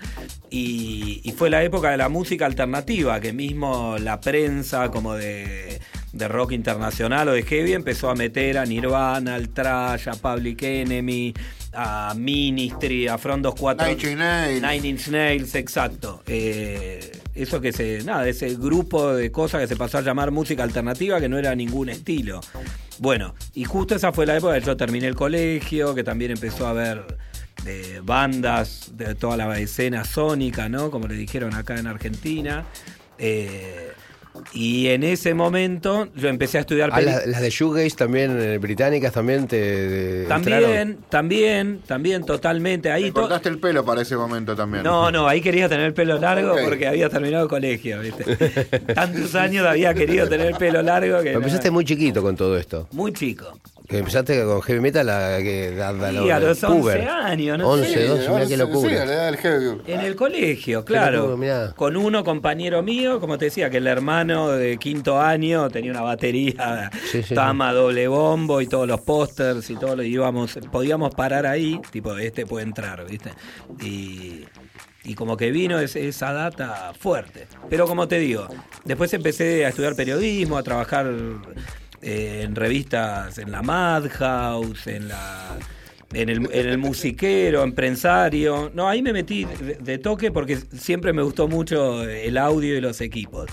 [0.51, 5.81] Y, y fue la época de la música alternativa, que mismo la prensa como de,
[6.13, 10.63] de rock internacional o de heavy empezó a meter a Nirvana, al Trash, a Public
[10.63, 11.33] Enemy,
[11.73, 13.87] a Ministry, a Front 24.
[13.87, 14.63] Nine Inch Nails.
[14.63, 16.23] Nine Inch Nails, exacto.
[16.27, 18.03] Eh, eso que se.
[18.05, 21.55] Nada, ese grupo de cosas que se pasó a llamar música alternativa que no era
[21.55, 22.41] ningún estilo.
[22.99, 26.67] Bueno, y justo esa fue la época que yo terminé el colegio, que también empezó
[26.67, 27.17] a haber
[27.67, 30.91] eh, bandas de toda la escena sónica, ¿no?
[30.91, 32.67] Como le dijeron acá en Argentina.
[33.19, 33.92] Eh,
[34.55, 38.59] y en ese momento yo empecé a estudiar Ah, las, las de Shoegaze también, eh,
[38.59, 39.57] británicas también te...
[39.59, 40.49] te entraron.
[40.49, 42.91] También, también, también, totalmente.
[42.91, 44.83] Ahí Te to- cortaste el pelo para ese momento también.
[44.85, 48.25] No, no, ahí quería tener el pelo largo porque había terminado el colegio, ¿viste?
[48.95, 51.25] Tantos años había querido tener el pelo largo que.
[51.25, 52.89] Pero empezaste muy chiquito con todo esto.
[52.93, 53.59] muy chico.
[53.93, 57.69] Que empezaste con heavy metal a, que, a, a- Sí, a los 11 años, no
[57.69, 58.09] 11, sé.
[58.09, 59.05] 12, mira qué Sí, locura.
[59.05, 59.81] le da el heavy.
[59.87, 61.37] En el colegio, locura, claro.
[61.37, 61.73] mirá.
[61.77, 66.01] Con uno compañero mío, como te decía, que el hermano de quinto año tenía una
[66.01, 71.15] batería Sí, sí, tama, doble bombo y todos los pósters y todo lo íbamos, podíamos
[71.15, 73.31] parar ahí, tipo, este puede entrar, ¿viste?
[73.83, 74.45] Y,
[75.05, 77.47] y como que vino esa data fuerte.
[77.69, 78.49] Pero como te digo,
[78.85, 81.11] después empecé a estudiar periodismo, a trabajar
[82.03, 85.57] eh, en revistas, en la Madhouse, en la
[86.15, 88.71] en el, en el musiquero, en prensario.
[88.75, 92.81] No, ahí me metí de, de toque porque siempre me gustó mucho el audio y
[92.83, 93.49] los equipos.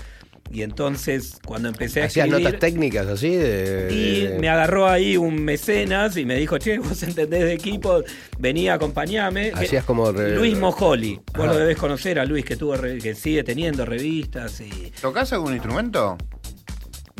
[0.52, 2.44] Y entonces, cuando empecé a Hacías escribir...
[2.44, 3.88] notas técnicas así de...
[3.92, 8.04] Y de- me agarró ahí un mecenas y me dijo, che, vos entendés de equipos,
[8.36, 9.52] venía a acompañarme.
[9.54, 11.52] Hacías como re- Luis Mojoli, vos Ajá.
[11.52, 14.92] lo debes conocer a Luis, que tuvo re- que sigue teniendo revistas y.
[15.00, 16.18] ¿Tocás algún instrumento?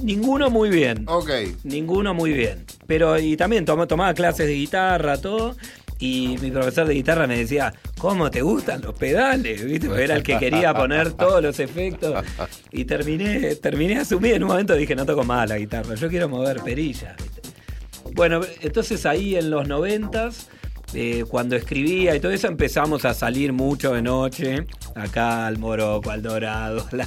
[0.02, 1.04] Ninguno muy bien.
[1.06, 1.30] Ok.
[1.64, 2.64] Ninguno muy bien.
[2.86, 5.56] Pero, y también tomaba, tomaba clases de guitarra, todo.
[6.00, 9.62] Y mi profesor de guitarra me decía, ¿cómo te gustan los pedales?
[9.62, 9.86] ¿Viste?
[9.86, 12.24] Porque era el que quería poner todos los efectos.
[12.72, 14.36] Y terminé, terminé asumiendo.
[14.36, 17.14] En un momento dije, no toco más la guitarra, yo quiero mover perillas.
[17.18, 17.42] ¿viste?
[18.14, 20.48] Bueno, entonces ahí en los noventas,
[20.94, 24.66] eh, cuando escribía y todo eso, empezamos a salir mucho de noche.
[24.94, 27.06] Acá al Morocco, al Dorado, la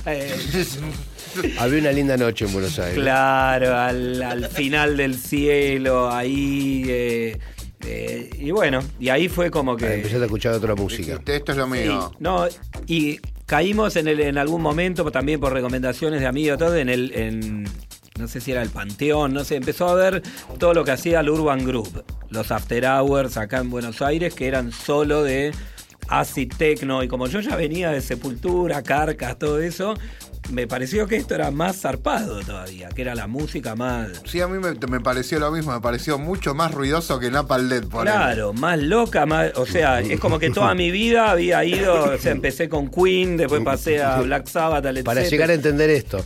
[1.60, 2.96] Había una linda noche en Buenos Aires.
[2.96, 6.84] Claro, al, al final del cielo, ahí.
[6.88, 7.40] eh,
[7.86, 9.94] eh, y bueno, y ahí fue como Ah, que.
[9.96, 11.12] Empezaste a escuchar otra música.
[11.14, 12.12] Dijiste, Esto es lo mío.
[12.20, 12.46] no,
[12.88, 17.12] y caímos en, el, en algún momento, también por recomendaciones de amigos, todo, en el.
[17.14, 17.64] En,
[18.20, 20.22] no sé si era el Panteón, no sé, empezó a ver
[20.60, 24.48] todo lo que hacía el Urban Group, los After Hours acá en Buenos Aires, que
[24.48, 25.52] eran solo de
[26.10, 29.96] acid techno, y como yo ya venía de Sepultura, Carcas, todo eso,
[30.52, 34.10] me pareció que esto era más zarpado todavía, que era la música más...
[34.26, 37.70] Sí, a mí me, me pareció lo mismo, me pareció mucho más ruidoso que Napalm
[37.70, 41.64] Dead, por Claro, más loca, más, o sea, es como que toda mi vida había
[41.64, 45.54] ido, o sea, empecé con Queen, después pasé a Black Sabbath, Led Para llegar a
[45.54, 46.24] entender esto.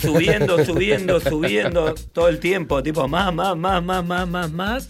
[0.00, 4.88] subiendo, subiendo, subiendo todo el tiempo, tipo más, más, más, más, más, más, más,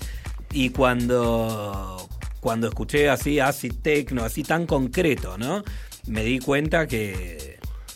[0.52, 2.08] y cuando
[2.40, 5.62] cuando escuché así acid techno, así tan concreto, ¿no?
[6.06, 7.49] Me di cuenta que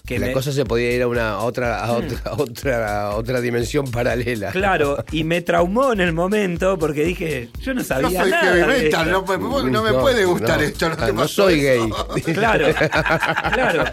[0.07, 3.03] que la me- cosa se podía ir a una a otra a otra a otra,
[3.09, 4.51] a otra dimensión paralela.
[4.51, 8.43] Claro, y me traumó en el momento porque dije, yo no sabía soy nada.
[8.55, 9.39] heavy de metal, esto.
[9.39, 10.89] no, me- no me puede gustar esto.
[10.91, 12.09] No, ah, te no pasó soy eso.
[12.15, 12.35] gay.
[12.35, 12.67] Claro,
[13.53, 13.85] claro.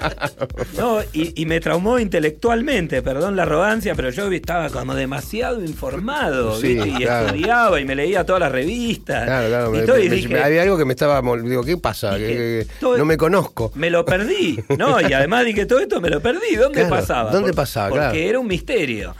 [0.77, 6.59] No, y, y me traumó intelectualmente, perdón la arrogancia, pero yo estaba como demasiado informado,
[6.59, 6.89] Sí, ¿viste?
[6.89, 7.27] Y claro.
[7.27, 9.23] estudiaba y me leía todas las revistas.
[9.25, 9.75] Claro, claro.
[9.75, 11.21] y me- todo, y me- dije, había algo que me estaba.
[11.41, 12.15] Digo, ¿qué pasa?
[12.15, 13.71] Dije, Que- que- todo- no me conozco.
[13.75, 14.99] me lo perdí, ¿no?
[15.01, 16.55] Y además dije, todo esto me lo perdí.
[16.57, 17.31] ¿Dónde Claro, pasaba?
[17.31, 17.89] ¿dónde pasaba?
[17.89, 18.17] Porque Claro.
[18.17, 19.15] era un misterio.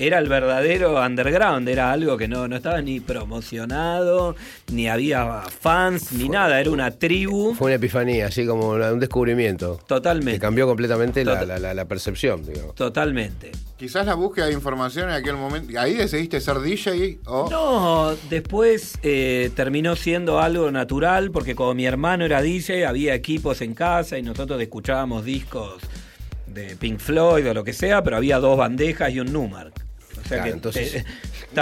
[0.00, 4.36] era el verdadero underground, era algo que no, no estaba ni promocionado,
[4.70, 7.52] ni había fans, ni nada, era una tribu.
[7.54, 9.80] Fue una epifanía, así como un descubrimiento.
[9.88, 10.34] Totalmente.
[10.34, 12.76] Que cambió completamente la, Tot- la- la- la percepción, digamos.
[12.76, 13.50] Totalmente.
[13.76, 15.78] Quizás la búsqueda de información en aquel momento.
[15.80, 17.48] ¿Ahí decidiste ser DJ o.?
[17.50, 23.60] No, después eh, terminó siendo algo natural porque como mi hermano era DJ, había equipos
[23.62, 25.78] en casa y nosotros escuchábamos discos
[26.58, 29.72] de Pink Floyd o lo que sea, pero había dos bandejas y un Numark.
[29.76, 31.04] O sea Claro, que entonces- te-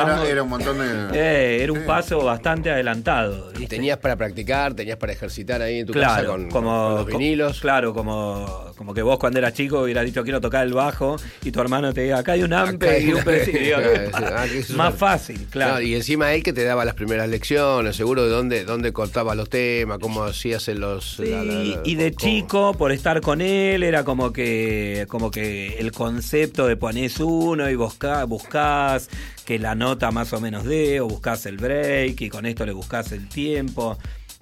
[0.02, 1.18] estábamos- era un montón de.
[1.18, 1.84] eh, era un Sí.
[1.86, 3.50] paso bastante adelantado.
[3.50, 3.76] ¿viste?
[3.76, 7.06] Tenías para practicar, tenías para ejercitar ahí en tu casa Claro, con, como, con los
[7.06, 7.60] vinilos.
[7.60, 11.50] Claro, como, como que vos cuando eras chico hubieras dicho quiero tocar el bajo y
[11.50, 13.76] tu hermano te diga acá hay un ampe Acá y un presidio.
[14.14, 14.44] Ah,
[14.76, 15.74] Más fácil, claro.
[15.74, 19.34] No, y encima él que te daba las primeras lecciones, seguro de dónde, dónde cortaba
[19.34, 21.16] los temas, cómo hacías en los.
[21.16, 25.06] Sí, la- la- la- y de cómo- chico, por estar con él, era como que,
[25.08, 29.08] como que el concepto de ponés uno y busca- buscás
[29.46, 32.72] que la nota más o menos dé, o buscás el break, y con esto le
[32.72, 33.96] buscás el tiempo.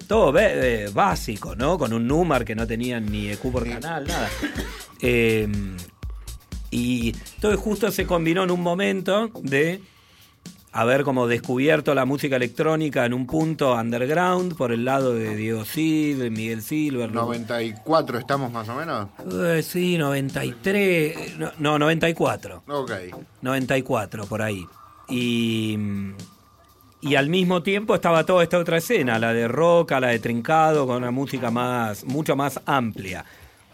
[0.07, 1.77] Todo eh, básico, ¿no?
[1.77, 4.29] Con un número que no tenían ni EQ por canal, nada.
[5.01, 5.47] Eh,
[6.71, 9.81] y todo justo se combinó en un momento de
[10.71, 15.63] haber como descubierto la música electrónica en un punto underground por el lado de Diego
[15.63, 17.11] de Miguel Silver.
[17.11, 19.07] 94 estamos más o menos.
[19.31, 21.37] Eh, sí, 93.
[21.37, 22.63] No, no, 94.
[22.67, 22.91] Ok.
[23.41, 24.65] 94, por ahí.
[25.09, 25.77] Y,
[27.01, 30.87] y al mismo tiempo estaba toda esta otra escena, la de roca, la de trincado,
[30.87, 33.25] con una música más, mucho más amplia.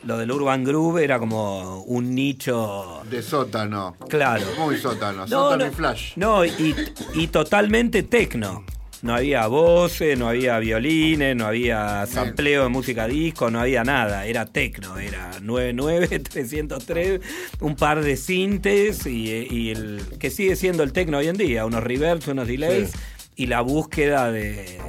[0.03, 3.01] Lo del Urban Groove era como un nicho.
[3.09, 3.95] De sótano.
[4.09, 4.45] Claro.
[4.57, 5.21] Muy sótano.
[5.21, 6.13] No, sótano no, y flash.
[6.15, 6.75] No, y,
[7.13, 8.63] y totalmente tecno.
[9.01, 14.25] No había voces, no había violines, no había sampleo de música disco, no había nada.
[14.25, 17.21] Era tecno, era 99, 303,
[17.61, 21.65] un par de sintes y, y el que sigue siendo el tecno hoy en día,
[21.65, 22.91] unos reverbs, unos delays
[23.35, 24.79] y la búsqueda de,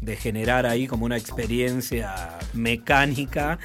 [0.00, 3.58] de generar ahí como una experiencia mecánica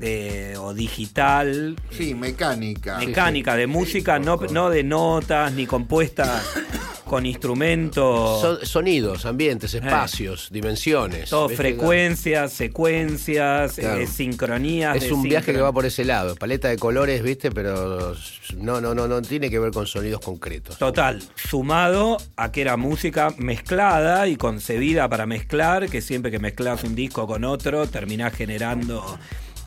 [0.00, 2.98] eh, o digital Sí, mecánica.
[2.98, 6.42] mecánica de música, no, no de notas ni compuesta
[7.04, 8.40] con instrumentos.
[8.40, 11.30] Son- sonidos, ambientes, espacios, dimensiones.
[11.30, 14.00] todo frecuencias, secuencias, Claro.
[14.00, 14.96] eh, sincronías.
[14.96, 18.14] Es un viaje que va por ese lado, paleta de colores, viste, pero
[18.56, 20.78] no, no, no, no tiene que ver con sonidos concretos.
[20.78, 26.84] Total, sumado a que era música mezclada y concebida para mezclar, que siempre que mezclas
[26.84, 29.18] un disco con otro, terminás generando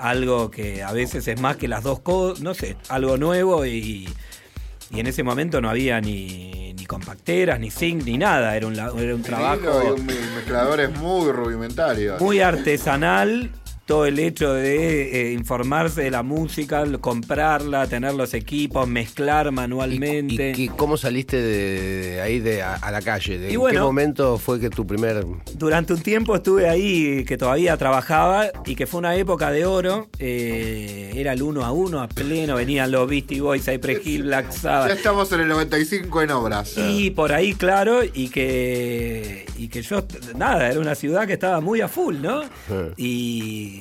[0.01, 4.09] algo que a veces es más que las dos cosas, no sé, algo nuevo y,
[4.89, 8.73] y en ese momento no había ni, ni compacteras, ni sync, ni nada, era un,
[8.75, 9.95] era un trabajo
[10.35, 12.19] mezcladores muy rudimentarios.
[12.19, 13.51] muy artesanal.
[13.91, 19.51] Todo el hecho de eh, informarse de la música, comprarla, tener los equipos, mezclar ¿Y,
[19.51, 20.53] manualmente.
[20.55, 21.81] y cómo saliste de,
[22.11, 23.37] de ahí de, a, a la calle?
[23.37, 25.25] ¿De Y ¿En bueno- qué momento fue que tu primer...
[25.55, 30.07] Durante un tiempo estuve ahí que todavía trabajaba y que fue una época de oro.
[30.19, 34.51] eh, era el uno a uno a pleno, venían los Beastie Boys, Cypress Hill, Black
[34.51, 34.91] Ya Sabbath.
[34.91, 36.75] estamos en el 95 en obras.
[36.77, 40.05] Y por ahí, claro, y que, y que yo,
[40.37, 42.41] nada, era una ciudad que estaba muy a full, ¿no?
[42.95, 43.80] Y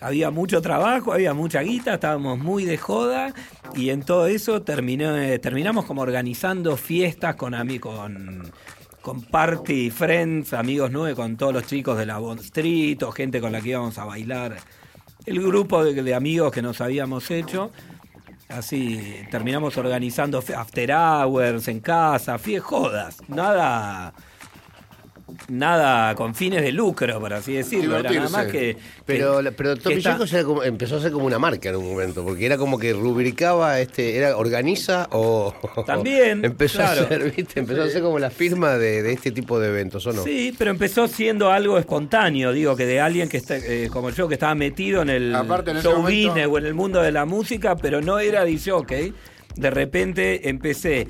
[0.00, 3.34] había mucho trabajo, había mucha guita, estábamos muy de joda,
[3.74, 8.52] y en todo eso terminó, eh, terminamos como organizando fiestas con con,
[9.00, 13.40] con party friends, amigos nuevos, con todos los chicos de la Bond Street, o gente
[13.40, 14.56] con la que íbamos a bailar.
[15.26, 17.70] El grupo de, amigos que nos habíamos hecho.
[18.48, 24.12] Así terminamos organizando after hours en casa, fie jodas, nada
[25.48, 29.50] nada con fines de lucro, por así decirlo, era nada más que Pero, que- la-
[29.52, 31.86] pero que Tommy está- Jackson era como- empezó a ser como una marca en un
[31.90, 35.54] momento, porque era como que rubricaba, este, era organiza o
[35.86, 37.02] También, empezó claro.
[37.02, 37.60] a ser, ¿viste?
[37.60, 40.22] Empezó a ser como la firma de, de este tipo de eventos, ¿o no?
[40.24, 44.28] Sí, pero empezó siendo algo espontáneo, digo, que de alguien que está, eh, como yo,
[44.28, 47.12] que estaba metido en el Aparte, en show momento- business o en el mundo de
[47.12, 49.12] la música, pero no era DJ.
[49.56, 51.06] De repente empecé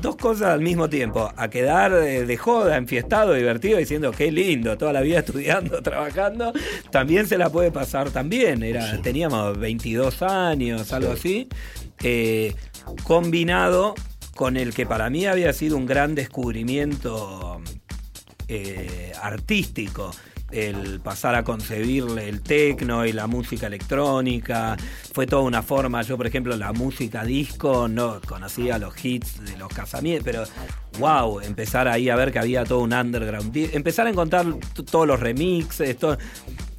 [0.00, 4.76] dos cosas al mismo tiempo, a quedar de, de joda, enfiestado, divertido, diciendo qué lindo,
[4.76, 6.52] toda la vida estudiando, trabajando,
[6.90, 8.62] también se la puede pasar también.
[8.62, 11.48] Era, Teníamos 22 años, algo así,
[12.02, 12.54] eh,
[13.04, 13.94] combinado
[14.34, 17.60] con el que para mí había sido un gran descubrimiento
[18.46, 20.12] eh, artístico.
[20.50, 24.76] El pasar a concebirle el tecno y la música electrónica.
[25.12, 26.02] Fue toda una forma.
[26.02, 30.44] Yo, por ejemplo, la música disco no conocía los hits de los casamientos, pero
[30.98, 33.54] wow, empezar ahí a ver que había todo un underground.
[33.72, 34.46] Empezar a encontrar
[34.90, 35.96] todos los remixes,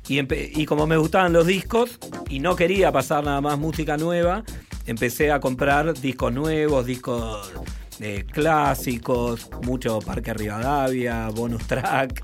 [0.08, 4.44] y, y como me gustaban los discos y no quería pasar nada más música nueva,
[4.88, 7.52] empecé a comprar discos nuevos, discos
[8.00, 12.24] eh, clásicos, mucho Parque Rivadavia, bonus track.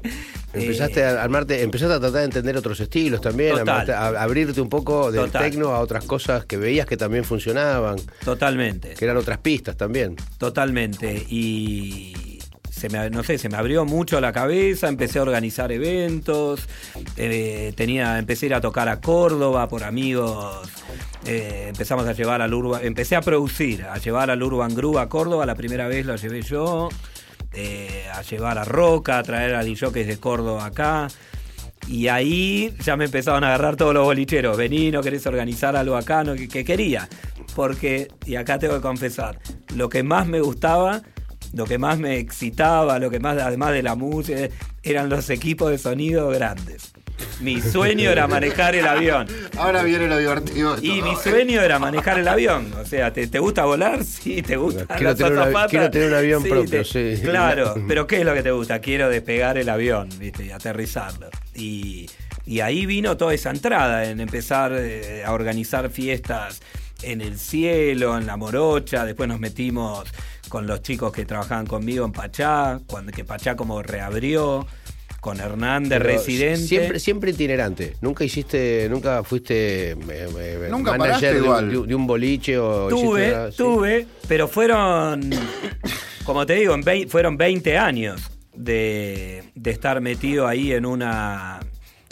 [0.53, 3.89] Empezaste Eh, a armarte, empezaste a tratar de entender otros estilos también, Total.
[3.91, 7.97] a, a abrirte un poco del tecno a otras cosas que veías que también funcionaban,
[8.23, 8.93] Totalmente.
[8.93, 10.15] que eran otras pistas también.
[10.37, 11.13] Totalmente.
[11.29, 12.39] Y
[12.71, 16.61] se me, no sé, se me abrió mucho la cabeza, empecé a organizar eventos,
[17.17, 20.69] eh, tenía, empecé a ir a tocar a Córdoba por amigos.
[21.25, 25.09] Eh, empezamos a llevar al Urban, empecé a producir, a llevar al Urban Groove a
[25.09, 26.89] Córdoba, la primera vez lo llevé yo,
[27.53, 31.07] eh, a llevar a Roca, a traer a DJs de Córdoba acá.
[31.87, 34.57] Y ahí ya me empezaron a agarrar todos los bolicheros.
[34.57, 37.07] Vení, no querés organizar algo acá, no, que, que quería.
[37.55, 39.39] Porque, y acá tengo que confesar,
[39.75, 41.01] lo que más me gustaba,
[41.53, 44.49] lo que más me excitaba, lo que más, además de la música,
[44.83, 46.94] eran los equipos de sonido grandes.
[47.41, 49.27] Mi sueño era manejar el avión.
[49.57, 50.75] Ahora viene lo divertido.
[50.81, 51.09] Y todo.
[51.09, 52.71] mi sueño era manejar el avión.
[52.81, 54.03] O sea, ¿te, te gusta volar?
[54.03, 57.21] Sí, ¿te gusta Quiero la tener una- quiero tener un avión Sí, propio, te- sí.
[57.21, 58.79] Claro, pero ¿qué es lo que te gusta?
[58.79, 60.45] Quiero despegar el avión, ¿viste?
[60.45, 61.29] Y aterrizarlo.
[61.53, 62.09] Y,
[62.45, 66.61] y ahí vino toda esa entrada en empezar eh, a organizar fiestas
[67.03, 69.05] en el cielo, en la morocha.
[69.05, 70.07] Después nos metimos
[70.49, 74.65] con los chicos que trabajaban conmigo en Pachá, cuando que Pachá como reabrió.
[75.25, 76.67] Con Hernán de Pero residente.
[76.67, 77.95] Siempre, siempre itinerante.
[77.99, 81.71] Nunca hiciste, nunca fuiste eh, eh, Nunca manager de, un- igual.
[81.71, 83.57] de un- de un boliche o Tuve, hiciste nada, ¿sí?
[83.57, 85.31] tuve, pero fueron,
[86.25, 88.21] como te digo, en fueron 20 años
[88.53, 91.59] de, de estar metido ahí en una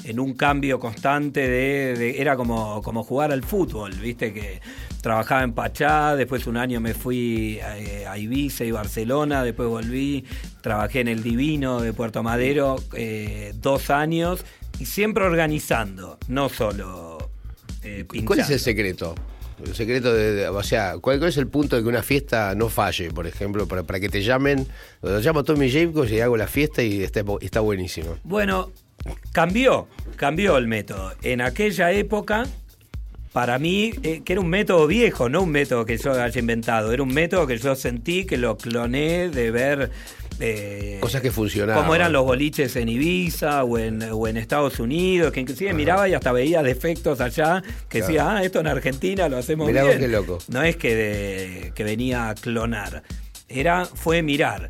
[0.06, 4.62] en un cambio constante de, de- era como, como jugar al fútbol, viste que
[5.02, 10.24] trabajaba en Pachá, después un año me fui a, a Ibiza y Barcelona, después volví,
[10.62, 14.46] trabajé en el Divino de Puerto Madero eh, dos años
[14.80, 17.30] y siempre organizando, no solo
[17.84, 19.14] eh, ¿Y ¿Cuál es el secreto?
[19.64, 22.54] El secreto de, de- o sea, ¿cuál, cuál es el punto de que una fiesta
[22.56, 24.68] no falle, por ejemplo, para, para que te llamen?
[25.02, 28.18] Lo llamo Tommy Jacobs y hago la fiesta y está, está buenísimo.
[28.24, 28.72] Bueno,
[29.32, 31.14] cambió, cambió el método.
[31.24, 32.46] En aquella época,
[33.32, 36.92] para mí, eh, que era un método viejo, no un método que yo haya inventado,
[36.94, 39.90] era un método que yo sentí que lo cloné de ver...
[40.40, 41.82] eh, Cosas que funcionaban.
[41.84, 46.08] Cómo eran los boliches en Ibiza o en, o en Estados Unidos, que inclusive miraba
[46.08, 49.98] y hasta veía defectos allá, que decía, ah, esto en Argentina lo hacemos Mirá bien.
[50.00, 50.38] qué loco.
[50.50, 53.02] No es que, de- que venía a clonar,
[53.50, 54.70] era, fue mirar.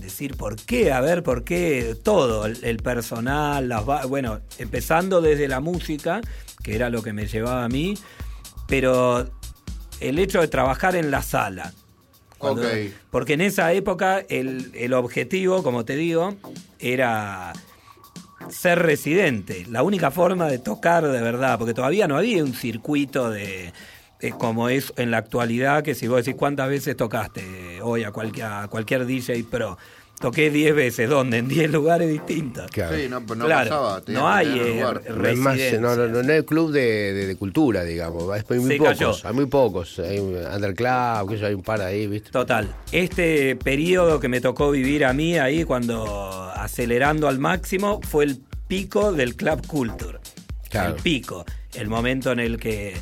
[0.00, 5.46] Decir por qué, a ver por qué, todo, el, el personal, las bueno, empezando desde
[5.46, 6.20] la música,
[6.62, 7.94] que era lo que me llevaba a mí,
[8.66, 9.30] pero
[10.00, 11.72] el hecho de trabajar en la sala.
[12.38, 12.66] Cuando-.
[13.10, 16.34] Porque en esa época el, el objetivo, como te digo,
[16.78, 17.52] era
[18.48, 19.66] ser residente.
[19.68, 23.72] La única forma de tocar de verdad, porque todavía no había un circuito de,
[24.38, 28.46] como es en la actualidad, que si vos decís cuántas veces tocaste hoy a cualquier,
[28.46, 29.78] a cualquier DJ Pro.
[30.20, 31.38] Toqué 10 veces, ¿dónde?
[31.38, 32.70] En 10 lugares distintos.
[32.70, 32.94] Claro.
[32.94, 34.00] Sí, no, no Claro, pasaba.
[34.02, 34.82] tenías no hay eh.
[34.82, 35.80] No es más, residencias.
[35.80, 38.24] no, no, hay club de, de- de cultura, digamos.
[38.30, 39.12] Hay muy Se pocos, cayó.
[39.24, 39.98] hay muy pocos.
[39.98, 42.30] Hay un underclub, que hay un par ahí, ¿viste?
[42.32, 42.68] Total.
[42.92, 48.40] Este periodo que me tocó vivir a mí ahí cuando acelerando al máximo fue el
[48.68, 50.18] pico del club culture.
[50.68, 50.96] Claro.
[50.96, 51.46] El pico.
[51.72, 52.94] El momento en el que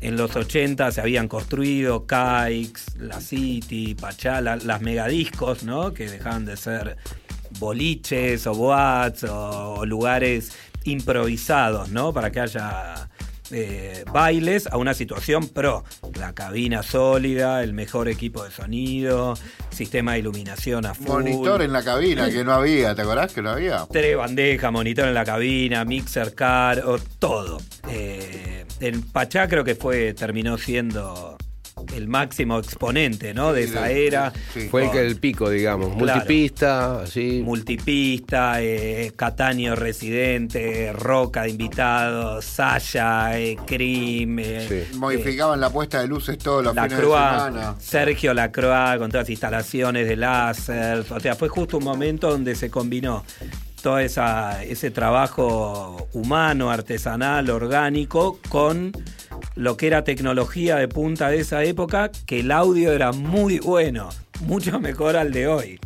[0.00, 5.92] en los 80 se habían construido Kikes, La City, Pachala, las megadiscos, ¿no?
[5.92, 6.96] Que dejaban de ser
[7.58, 10.52] boliches o boats o, o lugares
[10.84, 12.12] improvisados, ¿no?
[12.12, 13.08] Para que haya
[13.50, 15.84] eh, bailes a una situación pro.
[16.18, 19.34] La cabina sólida, el mejor equipo de sonido,
[19.70, 21.24] sistema de iluminación a full.
[21.24, 23.86] Monitor en la cabina, que no había, ¿te acordás que no había?
[23.90, 27.58] Tres bandejas, monitor en la cabina, mixer car, o todo.
[27.88, 28.37] Eh,
[28.80, 31.36] el Pachá creo que fue, terminó siendo
[31.94, 33.52] el máximo exponente, ¿no?
[33.52, 34.32] De Sí, esa de- era.
[34.52, 34.68] sí.
[34.68, 35.94] Fue el, que el pico, digamos.
[35.96, 36.18] Claro.
[36.20, 37.40] Multipista, así.
[37.44, 44.96] Multipista, eh, Cataño residente, Roca de invitados, Saya, eh, eh, Sí.
[44.98, 47.74] Modificaban la puesta de luces todos los La fines de Croix, semana.
[47.78, 51.04] Sergio Lacroix con todas las instalaciones de láser.
[51.10, 53.24] O sea, fue justo un momento donde se combinó
[53.82, 58.92] todo esa, ese trabajo humano, artesanal, orgánico, con
[59.54, 64.08] lo que era tecnología de punta de esa época, que el audio era muy bueno,
[64.40, 65.80] mucho mejor al de hoy.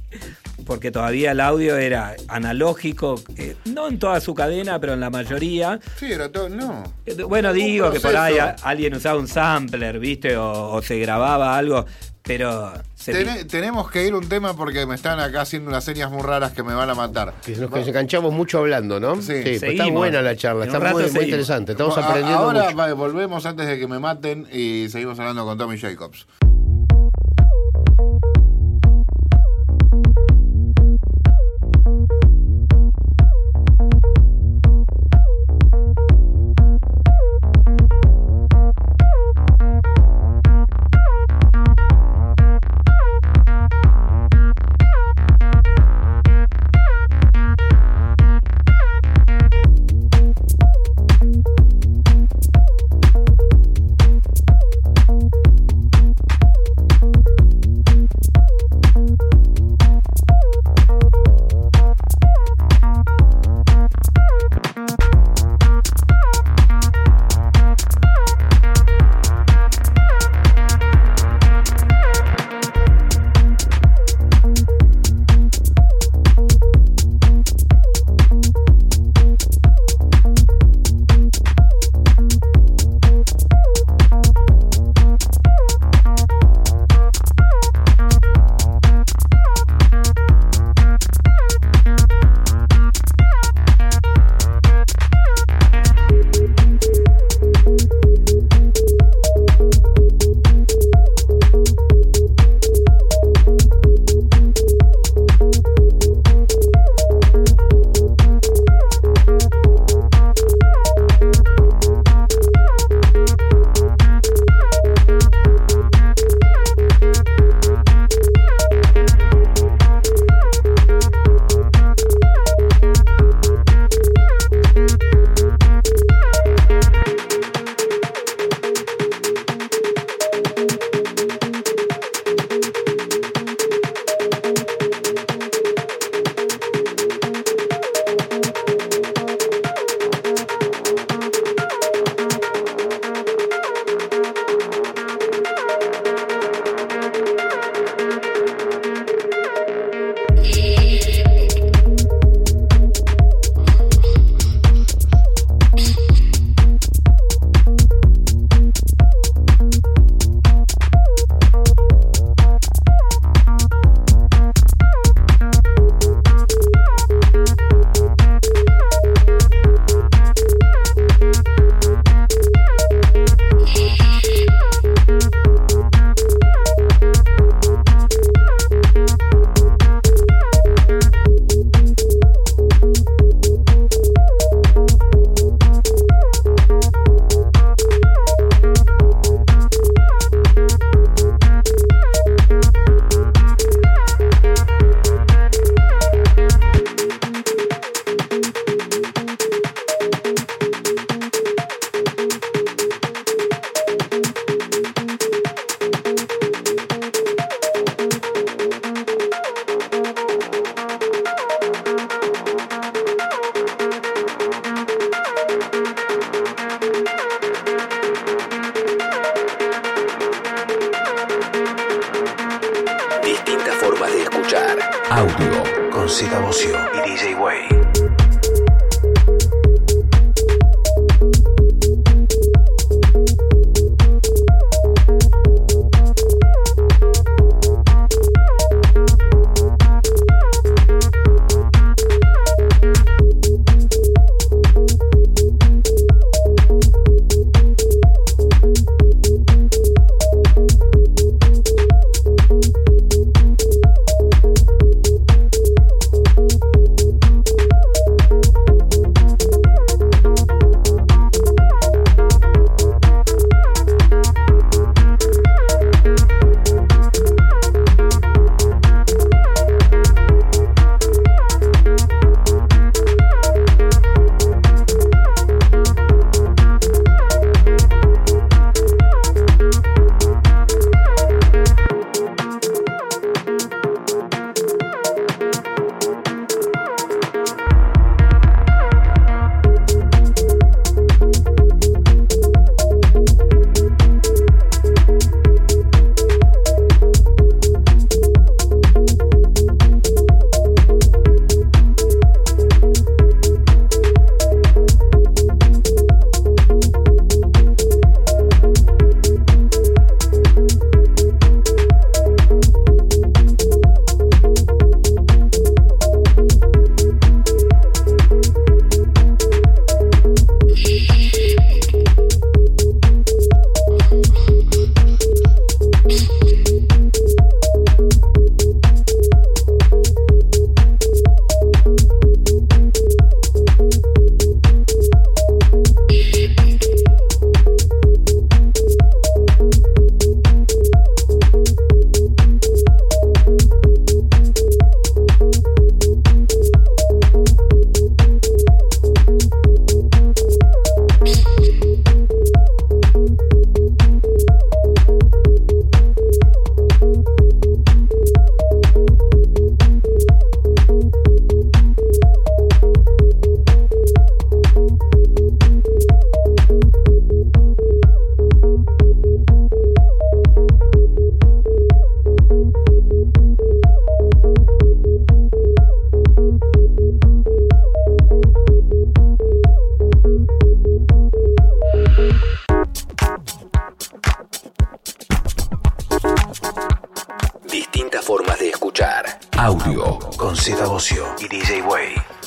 [0.65, 5.11] Porque todavía el audio era analógico, eh, no en toda su cadena, pero en la
[5.11, 5.81] mayoría.
[5.99, 6.85] Sí, era todo, no.
[7.05, 10.37] Eh, Bueno, digo que por ahí a- alguien usaba un sampler, ¿viste?
[10.37, 11.85] O, o se grababa algo,
[12.23, 12.73] pero...
[13.05, 16.53] Tene- tenemos que ir un tema porque me están acá haciendo unas señas muy raras
[16.53, 17.35] que me van a matar.
[17.45, 19.17] Que nos, nos enganchamos mucho hablando, ¿no?
[19.21, 19.33] Sí.
[19.43, 19.93] pero está Seguimos.
[19.93, 21.73] buena la charla, está muy, muy interesante.
[21.73, 22.97] Estamos aprendiendo Ahora mucho.
[22.97, 26.27] volvemos antes de que me maten y seguimos hablando con Tommy Jacobs.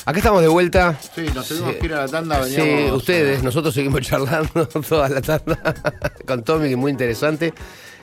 [0.06, 0.96] Acá estamos de vuelta.
[1.16, 2.44] Sí, nos tuvimos que ir a la tanda.
[2.44, 5.58] Sí, veníamos, ustedes, eh, nosotros seguimos charlando toda la tanda
[6.26, 7.52] con Tommy, que es muy interesante.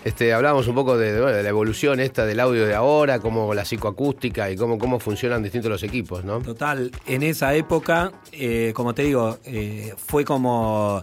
[0.04, 3.20] Este, hablábamos un poco de, de, bueno, de la evolución esta del audio de ahora,
[3.20, 6.42] cómo la psicoacústica y cómo, cómo funcionan distintos los equipos, ¿no?
[6.42, 11.02] Total, en esa época, eh, como te digo, eh, fue como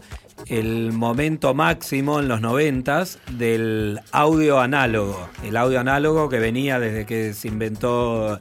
[0.48, 5.30] el momento máximo en los noventas del audio análogo.
[5.44, 8.38] El audio análogo que venía desde que se inventó,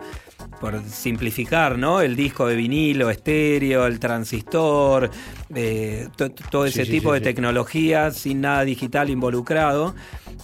[0.60, 2.02] por simplificar, ¿no?
[2.02, 5.10] El disco de vinilo, estéreo, el transistor,
[5.56, 9.96] eh, to- todo ese Sí, tipo sí, de tecnología sin nada digital involucrado.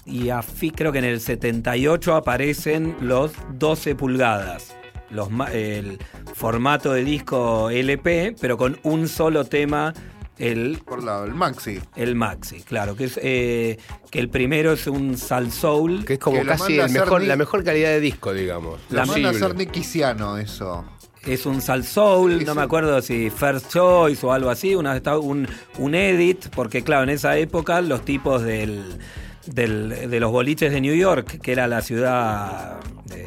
[0.06, 4.76] Y a fi- creo que en el 78 aparecen los 12 pulgadas.
[5.12, 6.00] Los, el
[6.34, 9.94] formato de disco LP, pero con un solo tema,
[10.38, 11.80] el, Por lado, el Maxi.
[11.96, 13.78] el maxi, claro, que es eh,
[14.12, 16.04] que el primero es un sal soul.
[16.06, 18.80] Que es como Que casi el mejor, Nick- la mejor calidad de disco, digamos.
[18.90, 20.86] La manda a Nicky Ciano eso.
[21.24, 22.58] Es un sal soul, Sí, no sí.
[22.60, 25.48] me acuerdo si First Choice o algo así, una, un,
[25.80, 29.00] un edit, porque claro, en esa época los tipos del,
[29.48, 32.76] del- de los boliches de New York, que era la ciudad
[33.06, 33.26] de-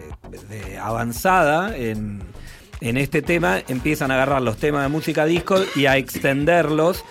[0.48, 2.22] de avanzada en,
[2.80, 7.05] en este tema, empiezan a agarrar los temas de música disco y a extenderlos.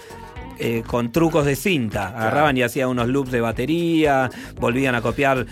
[0.59, 4.29] Eh, con trucos de cinta, agarraban y hacían unos loops de batería,
[4.59, 5.45] volvían a copiar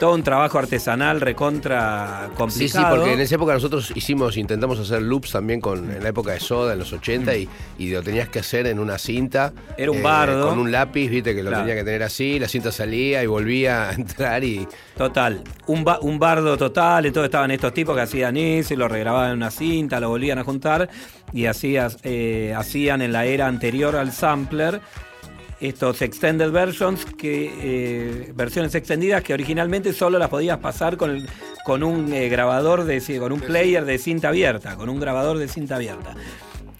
[0.00, 2.84] todo un trabajo artesanal recontra Sí, complicado.
[2.84, 6.32] sí, porque en esa época nosotros hicimos, intentamos hacer loops también con, en la época
[6.32, 7.48] de Soda, en los 80, y,
[7.78, 9.52] y lo tenías que hacer en una cinta.
[9.76, 10.48] Era un bardo.
[10.48, 11.64] Con un lápiz, viste, que lo Claro.
[11.64, 14.66] tenía que tener así, la cinta salía y volvía a entrar y...
[14.96, 18.88] Total, un, ba- un bardo total, entonces estaban estos tipos que hacían eso y lo
[18.88, 20.88] regrababan en una cinta, lo volvían a juntar
[21.32, 21.46] y
[22.02, 24.80] eh, hacían en la era anterior al sampler
[25.60, 31.28] estos extended versions, que eh, versiones extendidas que originalmente solo las podías pasar con, el-
[31.64, 35.46] con un eh, grabador de con un player de cinta abierta, con un grabador de
[35.48, 36.14] cinta abierta.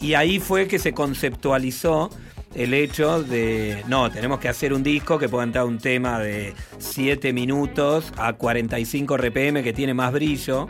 [0.00, 2.10] Y ahí fue que se conceptualizó
[2.56, 6.52] el hecho de, no, tenemos que hacer un disco que pueda entrar un tema de
[6.78, 10.68] 7 minutos a 45 RPM que tiene más brillo.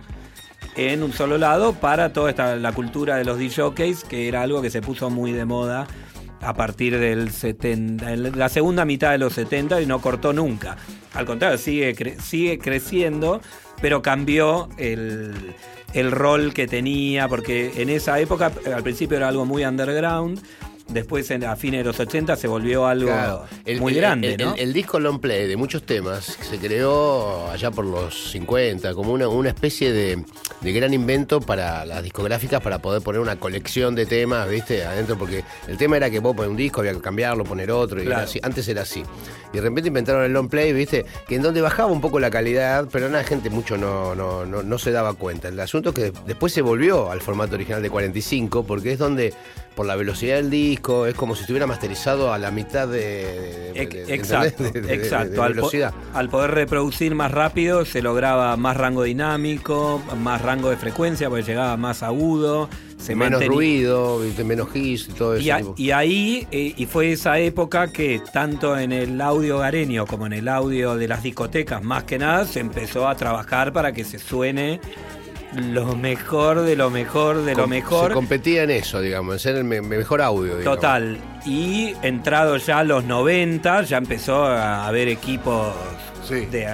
[0.76, 4.70] En un solo lado para toda la cultura de los DJs, que era algo que
[4.70, 5.86] se puso muy de moda
[6.40, 10.76] a partir del 70, en la segunda mitad de los 70 y no cortó nunca.
[11.14, 13.40] Al contrario, sigue, cre- sigue creciendo,
[13.80, 15.54] pero cambió el,
[15.92, 20.42] el rol que tenía, porque en esa época al principio era algo muy underground,
[20.88, 24.34] después en- a fines de los 80 se volvió algo Claro, el- muy el- grande,
[24.34, 24.54] el, ¿no?
[24.56, 29.28] el- disco long play de muchos temas se creó allá por los 50 como una,
[29.28, 30.24] una especie de,
[30.60, 34.84] de gran invento para las discográficas para poder poner una colección de temas, ¿viste?
[34.84, 38.00] Adentro, porque el tema era que vos pones un disco, había que cambiarlo, poner otro,
[38.00, 38.20] y Claro.
[38.22, 38.40] era así.
[38.42, 39.02] antes era así.
[39.52, 41.04] Y de repente inventaron el long play, ¿viste?
[41.28, 44.62] Que en donde bajaba un poco la calidad, pero la gente mucho no, no, no,
[44.62, 45.48] no se daba cuenta.
[45.48, 49.34] El asunto es que después se volvió al formato original de 45, porque es donde,
[49.74, 53.72] por la velocidad del disco, es como si estuviera masterizado a la mitad de, de-
[53.72, 55.42] de- Ex- de- Exacto, de- exacto.
[55.42, 55.70] al, po-
[56.14, 61.44] al poder reproducir más rápido se lograba más rango dinámico, más rango de frecuencia porque
[61.44, 62.68] llegaba más agudo,
[62.98, 65.42] se menos ruido, menos hits y todo eso.
[65.44, 70.06] Y, a- y ahí, eh, y fue esa época que tanto en el audio gareño
[70.06, 73.92] como en el audio de las discotecas, más que nada, se empezó a trabajar para
[73.92, 74.80] que se suene
[75.54, 78.08] lo mejor de lo mejor de lo mejor.
[78.08, 80.56] Se competía en eso, digamos, en ser el me- mejor audio.
[80.56, 80.76] digamos.
[80.76, 81.18] Total.
[81.44, 85.74] Y entrado ya los 90, ya empezó a haber equipos
[86.24, 86.46] Sí.
[86.46, 86.66] de,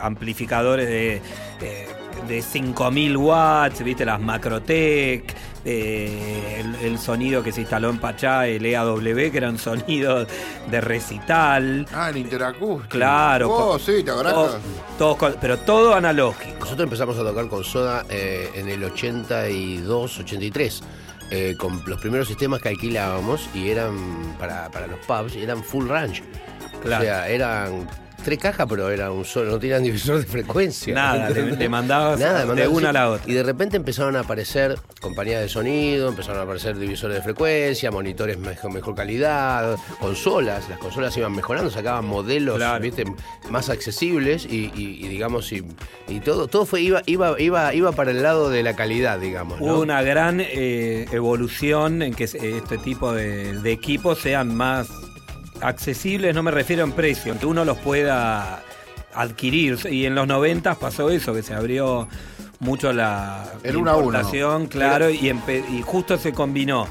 [0.00, 1.16] amplificadores de,
[1.60, 1.88] eh,
[2.26, 5.34] de 5000 watts, viste, las Macrotech,
[5.64, 10.26] eh, el, el sonido que se instaló en Pachá, el EAW, que era un sonido
[10.70, 11.86] de recital.
[11.92, 12.88] Ah, el interacústico.
[12.88, 13.50] Claro.
[13.52, 14.32] Oh, sí, ¿te acordás?
[14.34, 14.58] todo-
[14.98, 16.58] todo con- pero todo analógico.
[16.60, 20.82] Nosotros empezamos a tocar con Soda eh, en el 82, 83.
[21.30, 25.62] eh, con los primeros sistemas que alquilábamos y eran para, para los pubs, y eran
[25.62, 26.22] full range.
[26.82, 27.02] Claro.
[27.02, 27.86] O sea, eran
[28.24, 30.94] tres cajas, pero era un solo, no tenían divisor de frecuencia.
[30.94, 33.30] Nada, le- le mandabas Nada, de mandabas una a la otra.
[33.30, 37.90] Y de repente empezaron a aparecer compañías de sonido, empezaron a aparecer divisores de frecuencia,
[37.90, 40.68] monitores mejor, mejor calidad, consolas.
[40.68, 42.82] Las consolas iban mejorando, sacaban modelos Claro.
[42.82, 43.04] ¿viste?
[43.50, 45.64] más accesibles y, y- y digamos, y,
[46.08, 49.60] y todo, todo fue, iba, iba, iba, iba para el lado de la calidad, digamos.
[49.60, 49.66] ¿no?
[49.74, 54.88] Hubo una gran eh, evolución en que este tipo de, de equipos sean más
[55.62, 58.62] accesibles, no me refiero en precio, que uno los pueda
[59.14, 59.78] adquirir.
[59.90, 62.08] Y en los 90 pasó eso, que se abrió
[62.60, 64.06] mucho la El uno a uno.
[64.06, 65.32] importación, claro, y,
[65.84, 66.86] justo se combinó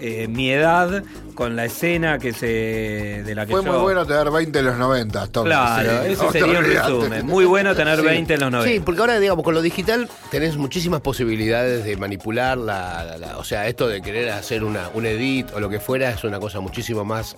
[0.00, 1.04] eh, mi edad
[1.34, 4.64] con la escena que se de la que Fue yo- muy bueno tener 20 en
[4.66, 5.44] los 90, Tom.
[5.46, 7.26] Claro, Sí, ese no te sería un resumen.
[7.26, 8.04] Muy bueno tener Sí.
[8.04, 8.72] 20 en los 90.
[8.74, 13.38] Sí, porque ahora, digamos, con lo digital tenés muchísimas posibilidades de manipular la, la- la-
[13.38, 16.38] o sea, esto de querer hacer una, un edit o lo que fuera es una
[16.40, 17.36] cosa muchísimo más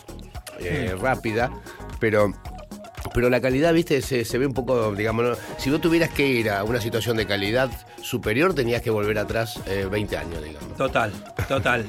[0.60, 1.50] eh, rápida,
[2.00, 2.32] pero...
[3.12, 5.36] Pero la calidad, viste, se, se ve un poco, digamos, ¿no?
[5.58, 7.70] si vos tuvieras que ir a una situación de calidad
[8.00, 10.74] superior, tenías que volver atrás eh, 20 años, digamos.
[10.76, 11.12] Total,
[11.46, 11.84] total.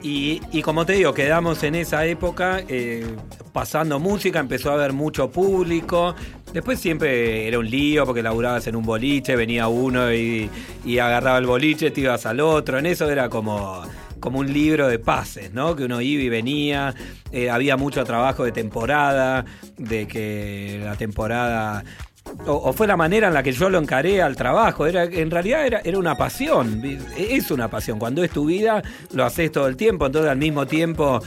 [0.00, 3.04] Y, y como te digo, quedamos en esa época eh,
[3.52, 6.14] pasando música, empezó a haber mucho público.
[6.52, 10.48] Después siempre era un lío porque laburabas en un boliche, venía uno y,
[10.84, 12.78] y agarraba el boliche, te ibas al otro.
[12.78, 13.82] En eso era como,
[14.20, 15.76] como un libro de pases, ¿no?
[15.76, 16.94] Que uno iba y venía.
[17.32, 19.44] Eh, había mucho trabajo de temporada,
[19.76, 21.84] de que la temporada
[22.46, 24.86] o, fue la manera en la que yo lo encaré al trabajo.
[24.86, 26.82] Era, en realidad era, era una pasión.
[27.16, 27.98] Es una pasión.
[27.98, 28.82] Cuando es tu vida,
[29.12, 30.06] lo haces todo el tiempo.
[30.06, 31.20] Entonces, al mismo tiempo,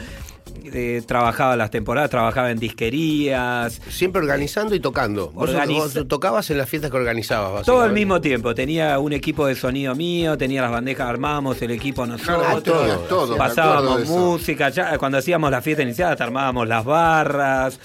[0.73, 3.81] eh, trabajaba las temporadas, trabajaba en disquerías.
[3.89, 5.29] Siempre organizando y tocando.
[5.31, 8.53] Vos, Organiza- vos tocabas en las fiestas que organizabas, Todo al mismo tiempo.
[8.55, 12.37] Tenía un equipo de sonido mío, tenía las bandejas, armábamos el equipo nosotros.
[12.43, 14.69] Claro, todo, todo, Pasábamos música.
[14.69, 17.79] Ya, cuando hacíamos la fiesta inicial, hasta armábamos las barras.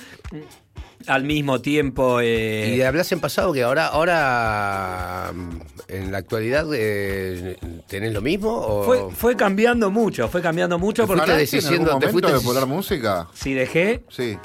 [1.07, 2.21] Al mismo tiempo.
[2.21, 5.51] eh, Y hablas en pasado que ahora, ahora mm,
[5.89, 7.57] en la actualidad eh,
[7.87, 12.09] tenés lo mismo o fue, fue cambiando mucho, fue cambiando mucho ¿Te porque diciendo- te
[12.09, 13.29] fuiste- de poner música?
[13.35, 14.37] si dejé, Sí.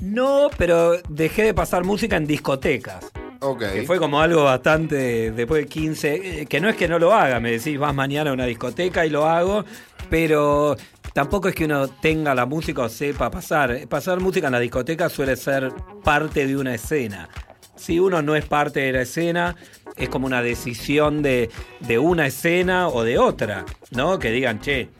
[0.00, 3.04] no, pero dejé de pasar música en discotecas.
[3.40, 3.64] Ok.
[3.74, 7.12] Que fue como algo bastante, después de 15, eh, que no es que no lo
[7.12, 9.64] haga, me decís, vas mañana a una discoteca y lo hago,
[10.08, 10.76] pero
[11.16, 13.88] tampoco es que uno tenga la música o sepa pasar.
[13.88, 15.72] Pasar música en la discoteca suele ser
[16.04, 17.30] parte de una escena.
[17.74, 19.56] Si uno no es parte de la escena,
[19.96, 21.48] es como una decisión de,
[21.80, 24.18] de una escena o de otra, ¿no?
[24.18, 24.90] Que digan, che,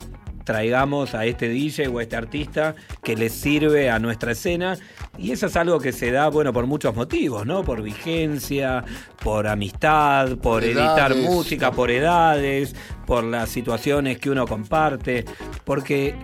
[0.47, 4.77] traigamos a este DJ o a este artista que le sirve a nuestra escena.
[5.17, 7.65] Y eso es algo que se da, bueno, por muchos motivos, ¿no?
[7.65, 8.85] Por vigencia,
[9.21, 11.29] por amistad, por editar Edades.
[11.29, 12.73] música, por edades,
[13.05, 15.25] por las situaciones que uno comparte.
[15.65, 16.15] Porque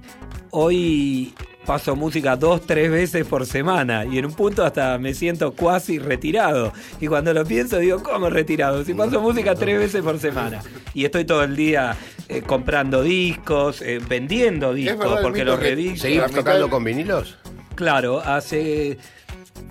[0.52, 5.53] hoy paso música dos, tres veces por semana y en un punto hasta me siento
[5.53, 6.73] cuasi retirado.
[6.99, 8.84] Y cuando lo pienso digo, ¿cómo retirado?
[8.84, 10.61] Si paso música tres veces por semana.
[10.94, 11.95] Y estoy todo el día
[12.30, 15.60] eh, comprando discos, eh, vendiendo discos, verdad porque los.
[15.61, 17.38] La ¿Seguimos tocando con vinilos?
[17.76, 18.98] Claro, hace.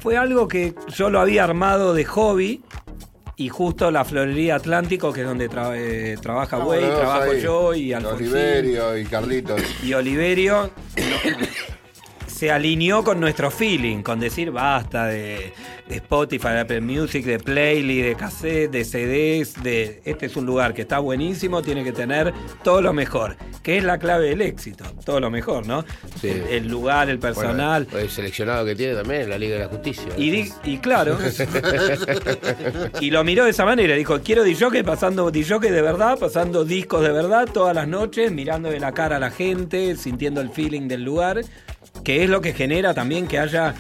[0.01, 2.63] Fue algo que yo lo había armado de hobby.
[3.35, 7.41] Y justo la Florería Atlántico, que es donde tra- eh, trabaja Güey, trabajo ahí.
[7.41, 9.61] yo y Alfonsín Oliverio y Carlitos.
[9.83, 10.71] y Oliverio,
[12.43, 15.53] se alineó con nuestro feeling, con decir basta de,
[15.89, 20.45] de Spotify, de Apple Music, de playlist, de cassette, de CDs, de este es un
[20.45, 24.43] lugar que está buenísimo, tiene que tener todo lo mejor, que es la clave del
[24.43, 25.85] éxito, todo lo mejor, ¿no?
[26.21, 26.31] Sí.
[26.31, 27.85] El, el lugar, el personal.
[27.85, 30.09] Bueno, el seleccionado que tiene también la Liga de la Justicia.
[30.17, 31.19] Y claro,
[33.01, 37.03] y lo miró de esa manera, dijo, quiero DJ pasando DJ de verdad, pasando discos
[37.03, 40.89] de verdad todas las noches, mirando de la cara a la gente, sintiendo el feeling
[40.89, 41.43] del lugar,
[42.05, 43.75] que es lo que genera también que haya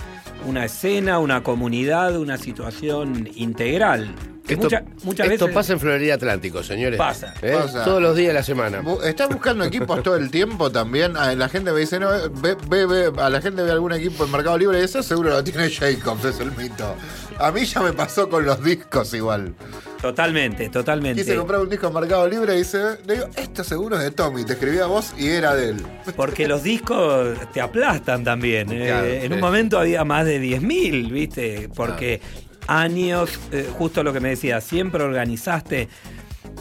[0.46, 4.14] una escena, una comunidad, una situación integral.
[4.58, 6.98] Que Esto, mucha- muchas esto veces pasa en Florida Atlántico, señores.
[6.98, 7.34] Pasa.
[7.42, 7.52] ¿Eh?
[7.60, 7.84] Pasa.
[7.84, 8.82] Todos los días de la semana.
[9.04, 11.16] ¿Estás buscando equipos todo el tiempo también?
[11.16, 12.08] Ah, La gente me dice, no,
[12.40, 15.30] ve, ve, ve, a la gente ve algún equipo en Mercado Libre y eso seguro
[15.30, 16.94] lo tiene Jacobs, es el mito.
[17.38, 19.54] A mí ya me pasó con los discos igual.
[20.00, 21.22] totalmente, totalmente.
[21.22, 24.10] Quise comprar un disco en Mercado Libre y dice, le digo, esto seguro es de
[24.10, 25.76] Tommy, te escribía vos y era de él.
[26.16, 28.70] Porque los discos te aplastan también.
[28.72, 29.20] eh.
[29.22, 29.34] En sí.
[29.34, 31.68] un momento había más de 10.000, ¿viste?
[31.74, 32.20] Porque
[32.66, 35.88] años, eh, justo lo que me decías, siempre organizaste.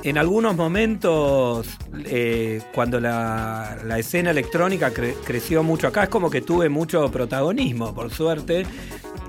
[0.04, 1.68] En algunos momentos,
[2.06, 7.12] eh, cuando la, la escena electrónica cre- creció mucho acá, es como que tuve mucho
[7.12, 8.66] protagonismo, por suerte.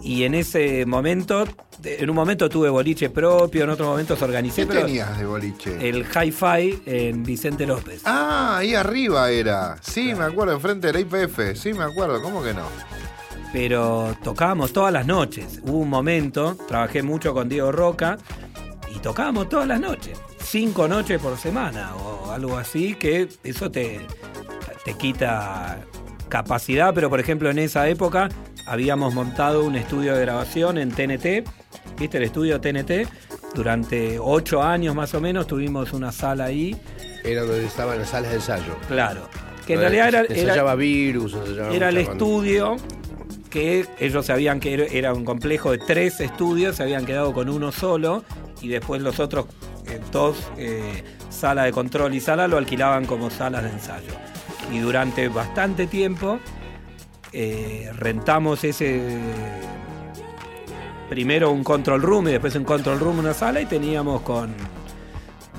[0.04, 1.44] Y en ese momento,
[1.84, 5.88] en un momento tuve boliche propio, en otros momentos organicé ¿Qué pero tenías de boliche?
[5.88, 8.02] el hi-fi en Vicente López.
[8.04, 9.76] Ah, ahí arriba era.
[9.80, 11.54] Sí, me acuerdo, enfrente de la IPF.
[11.56, 12.62] Sí, me acuerdo, ¿cómo que no?
[13.52, 15.60] Pero tocábamos todas las noches.
[15.62, 18.18] Hubo un momento, trabajé mucho con Diego Roca
[18.94, 20.18] y tocábamos todas las noches.
[20.42, 24.00] Cinco noches por semana o algo así, que eso te,
[24.84, 25.80] te quita
[26.28, 28.28] capacidad, pero por ejemplo en esa época
[28.66, 31.46] habíamos montado un estudio de grabación en TNT,
[31.98, 33.06] ¿viste el estudio TNT?
[33.54, 36.74] Durante ocho años más o menos tuvimos una sala ahí,
[37.22, 38.76] Era donde estaban las salas de ensayo.
[38.88, 39.28] claro.
[39.66, 42.76] Que en realidad era, Se era, ensayaba virus, ensayaba era el estudio
[43.52, 47.70] que ellos sabían que era- un complejo de tres estudios, se habían quedado con uno
[47.70, 48.24] solo
[48.62, 49.46] y después los otros
[49.86, 54.12] eh, dos, eh, sala de control y sala, lo alquilaban como salas de ensayo.
[54.72, 56.38] Y durante bastante tiempo
[57.32, 59.18] eh, rentamos ese...
[61.10, 64.54] Primero un control room y después un control room una sala y teníamos con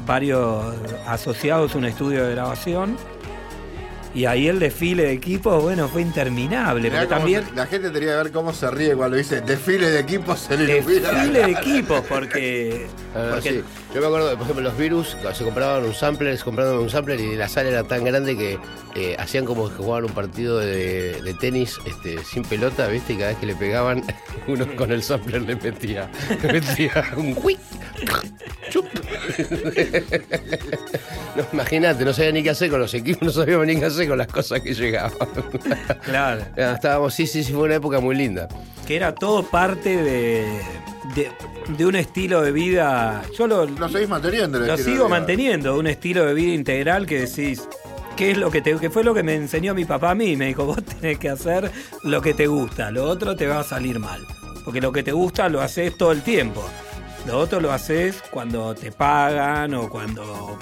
[0.08, 0.74] varios
[1.06, 2.98] asociados un estudio de grabación.
[4.16, 6.84] Y ahí el desfile de equipos, bueno, fue interminable.
[6.90, 9.42] Mirá Porque cómo también se- la gente tenía que ver cómo se ríe cuando dice
[9.42, 11.10] desfile de equipos se le desfile
[11.40, 12.86] de equipos, porque,
[13.16, 13.64] Ah, porque sí.
[13.96, 16.90] Yo me acuerdo, por ejemplo, los virus, cuando se compraban un sampler, se compraban un
[16.92, 18.60] sampler y la sala era tan grande que
[18.96, 23.14] eh, hacían como que jugaban un partido de, de tenis este, sin pelota, ¿viste?
[23.14, 24.04] Y cada vez que le pegaban,
[24.48, 26.10] uno con el sampler le metía,
[26.42, 27.60] le metía un quick,
[28.70, 28.86] chup.
[31.36, 34.08] no, imagínate, no sabía ni qué hacer con los equipos, no sabíamos ni qué hacer
[34.08, 35.12] con las cosas que llegaban.
[36.04, 38.48] claro, Estábamos, sí, sí, sí, fue una época muy linda.
[38.88, 40.46] que era todo parte de,
[41.16, 41.32] de,
[41.78, 43.24] de un estilo de vida.
[43.38, 44.58] Yo lo, Lo seguís manteniendo.
[44.60, 45.08] el lo sigo de vida.
[45.10, 47.68] manteniendo, un estilo de vida integral que decís.
[48.16, 50.36] ¿Qué es lo que te que fue lo que me enseñó mi papá a mí?
[50.36, 51.72] Me dijo, vos tenés que hacer
[52.04, 54.22] lo que te gusta, lo otro te va a salir mal.
[54.64, 56.64] Porque lo que te gusta lo haces todo el tiempo.
[57.26, 60.58] Lo otro lo haces cuando te pagan o cuando o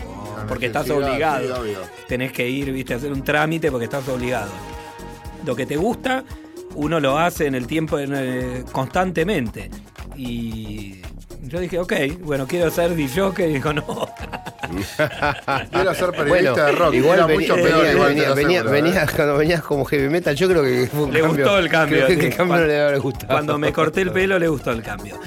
[0.48, 1.44] porque estás obligado.
[1.46, 1.80] sí, obvio.
[2.08, 4.52] Tenés que ir, viste, a hacer un trámite porque estás obligado.
[5.46, 6.24] Lo que te gusta,
[6.76, 7.98] uno lo hace en el tiempo
[8.72, 9.72] constantemente.
[10.16, 11.02] Y
[11.44, 13.84] yo dije, ok, bueno, quiero ser DJ, y dijo, no.
[15.72, 16.94] Quiero ser periodista de rock.
[16.94, 18.34] Igual Era mucho venía, igual ¿eh?
[18.72, 21.44] venías- cuando venías como heavy metal, yo creo que fue un Le cambio.
[21.44, 22.06] gustó el cambio.
[22.06, 23.28] Creo que el cambio Cuando- le gustado.
[23.34, 25.20] Cuando me corté el pelo le gustó el cambio.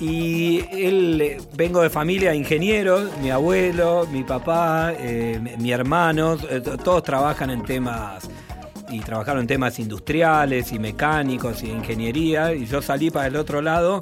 [0.00, 6.36] Y él, eh, vengo de familia de ingenieros, mi abuelo, mi papá, eh, mi, hermano,
[6.36, 8.28] to- todos trabajan en temas
[8.90, 13.60] y trabajaron en temas industriales y mecánicos y ingeniería y yo salí para el otro
[13.60, 14.00] lado,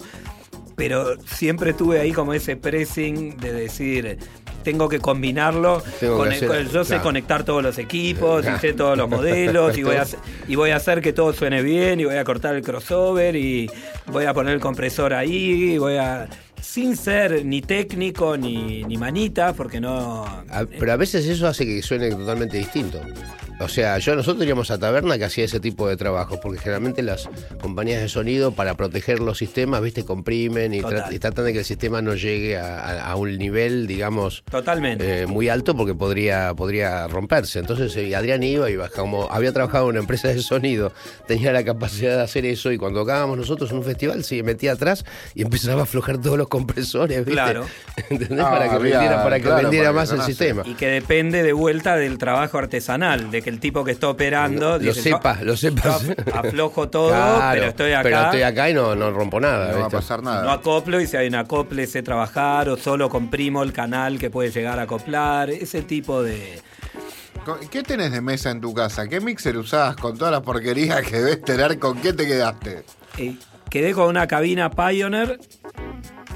[0.76, 4.18] pero siempre tuve ahí como ese pressing de decir,
[4.66, 7.02] tengo que combinarlo, Tengo que con el- hacer- con el- yo sé claro.
[7.04, 10.04] conectar todos los equipos y sé todos los modelos y voy, a,
[10.48, 13.70] y voy a hacer que todo suene bien y voy a cortar el crossover y
[14.06, 16.26] voy a poner el compresor ahí y voy a...
[16.60, 20.24] Sin ser ni técnico ni, ni manita, porque no...
[20.24, 23.00] A- pero a veces eso hace que suene totalmente distinto.
[23.58, 27.02] O sea, yo nosotros teníamos a Taberna que hacía ese tipo de trabajo, porque generalmente
[27.02, 27.26] las
[27.62, 31.60] compañías de sonido, para proteger los sistemas, viste, comprimen y, tra- y tratan de que
[31.60, 35.22] el sistema no llegue a, a- a un nivel, digamos, Totalmente.
[35.22, 37.58] eh, muy alto porque podría, podría romperse.
[37.58, 40.92] Entonces eh, Adrián iba y como había trabajado en una empresa de sonido,
[41.26, 44.72] tenía la capacidad de hacer eso y cuando tocábamos nosotros en un festival se metía
[44.72, 47.32] atrás y empezaba a aflojar todos los compresores, ¿viste?
[47.32, 47.66] Claro.
[48.10, 48.40] ¿Entendés?
[48.40, 50.62] Ah, para que había- vendiera, para que claro, vendiera para que más el sistema.
[50.66, 54.72] Y que depende de vuelta del trabajo artesanal, de que el tipo que está operando.
[54.72, 55.98] Lo dice, sepa, yo- lo sepa.
[56.34, 58.02] aflojo todo, Claro, pero estoy acá.
[58.02, 59.72] Pero estoy acá y no, no rompo nada.
[59.72, 60.42] No va a pasar nada.
[60.42, 64.30] No acoplo y si hay un acople sé trabajar o solo comprimo el canal que
[64.30, 66.60] puede llegar a acoplar, ese tipo de...
[67.70, 69.06] ¿Qué tenés de mesa en tu casa?
[69.06, 71.78] ¿Qué mixer usás con todas las porquerías que debes tener?
[71.78, 72.82] ¿Con qué te quedaste?
[73.18, 73.36] Eh,
[73.70, 75.38] quedé con una cabina Pioneer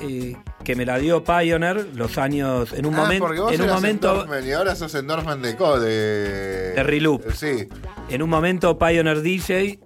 [0.01, 3.63] eh, que me la dio Pioneer los años en un ah, momento porque vos en
[3.63, 5.79] un momento y ahora sos Endorphan de Co.
[5.79, 7.33] De, De Reloop.
[7.33, 7.69] Sí.
[8.09, 9.81] en un momento Pioneer DJ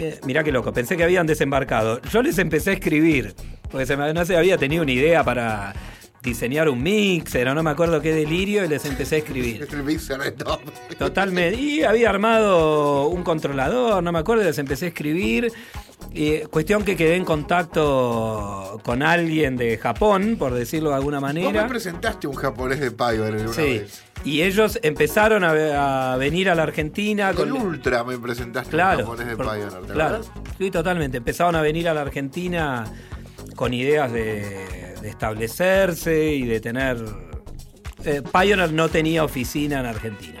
[0.00, 2.00] eh, mirá qué loco, pensé que habían desembarcado.
[2.02, 3.34] Yo les empecé a escribir,
[3.70, 5.74] porque se me, no se había tenido una idea para
[6.24, 9.68] diseñar un mixer, o no me acuerdo qué delirio, y les empecé a escribir.
[9.72, 10.60] El mixer de top.
[10.98, 11.60] Totalmente.
[11.60, 15.52] Y había armado un controlador, no me acuerdo, y les empecé a escribir.
[16.12, 21.62] Y, cuestión que quedé en contacto con alguien de Japón, por decirlo de alguna manera.
[21.64, 23.62] me presentaste un japonés de Pioneer una Sí.
[23.62, 24.02] vez.
[24.24, 27.62] Y ellos empezaron a, ve- a venir a la Argentina Con con.
[27.66, 29.86] Ultra me presentaste Claro, un japonés de por- Pioneer.
[29.86, 30.20] ¿te claro,
[30.58, 31.18] sí, totalmente.
[31.18, 32.84] Empezaron a venir a la Argentina
[33.56, 36.96] con ideas de, de establecerse y de tener.
[38.06, 40.40] eh, Pioneer no tenía oficina en Argentina.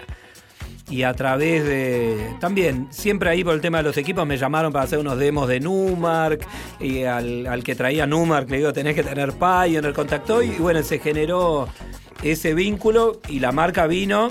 [0.88, 2.34] Y a través de.
[2.40, 5.48] También, siempre ahí por el tema de los equipos me llamaron para hacer unos demos
[5.48, 6.46] de Numark.
[6.80, 10.42] Y al, al que traía Numark le digo, tenés que tener Pioneer, contactó.
[10.42, 11.68] Y bueno, se generó
[12.24, 13.20] ese vínculo.
[13.28, 14.28] Y la marca vino,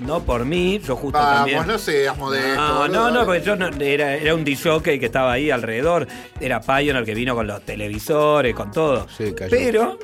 [0.00, 1.58] no por mí, yo justo también.
[1.58, 2.60] Vamos, no seas modesto.
[2.60, 6.06] No, boludo, no, no, porque yo no, era, era un DJ que estaba ahí alrededor.
[6.40, 9.06] Era Pioneer que vino con los televisores, con todo.
[9.16, 9.50] Sí, cayó.
[9.50, 9.98] Pero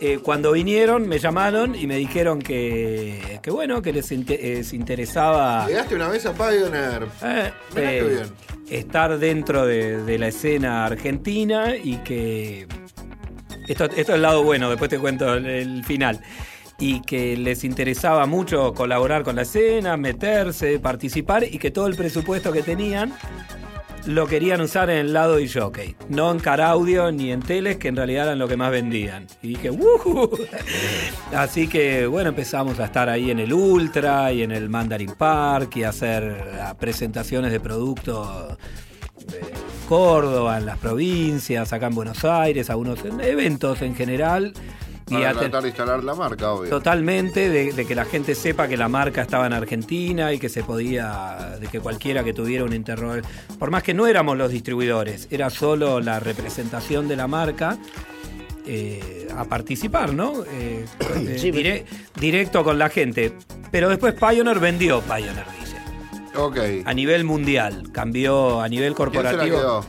[0.00, 4.72] eh, cuando vinieron me llamaron y me dijeron que, que bueno, que les, inte- les
[4.72, 7.06] interesaba Llegaste una vez a Pioneer.
[7.22, 8.22] eh, eh,
[8.68, 8.78] bien.
[8.80, 12.66] estar dentro de, de la escena argentina y que
[13.66, 16.20] esto, esto es el lado bueno, después te cuento el, final.
[16.78, 21.94] Y que les interesaba mucho colaborar con la escena, meterse, participar y que todo el
[21.94, 23.12] presupuesto que tenían
[24.06, 27.78] lo querían usar en el lado de jockey, no en car audio ni en teles,
[27.78, 29.26] que en realidad eran lo que más vendían.
[29.40, 30.30] Y dije, ¡Wuhu!
[31.34, 35.76] Así que bueno, empezamos a estar ahí en el Ultra y en el Mandarin Park
[35.76, 38.58] y hacer ah, presentaciones de productos
[39.26, 44.52] de Córdoba, en las provincias, acá en Buenos Aires, algunos eventos en general.
[45.10, 46.70] Y Para a te- tratar de instalar la marca, obvio.
[46.70, 50.48] Totalmente, de, de que la gente sepa que la marca estaba en Argentina y que
[50.48, 53.22] se podía, de que cualquiera que tuviera un interrogador,
[53.58, 57.76] por más que no éramos los distribuidores, era solo la representación de la marca,
[58.66, 60.42] eh, a participar, ¿no?
[60.50, 60.86] Eh,
[61.16, 61.84] eh, Sí, dire-
[62.18, 63.34] directo con la gente.
[63.70, 65.63] Pero después Pioneer vendió Pioneer.
[66.36, 66.58] Ok.
[66.84, 69.56] A nivel mundial, cambió a nivel ¿Quién se la corporativo.
[69.56, 69.84] quedó?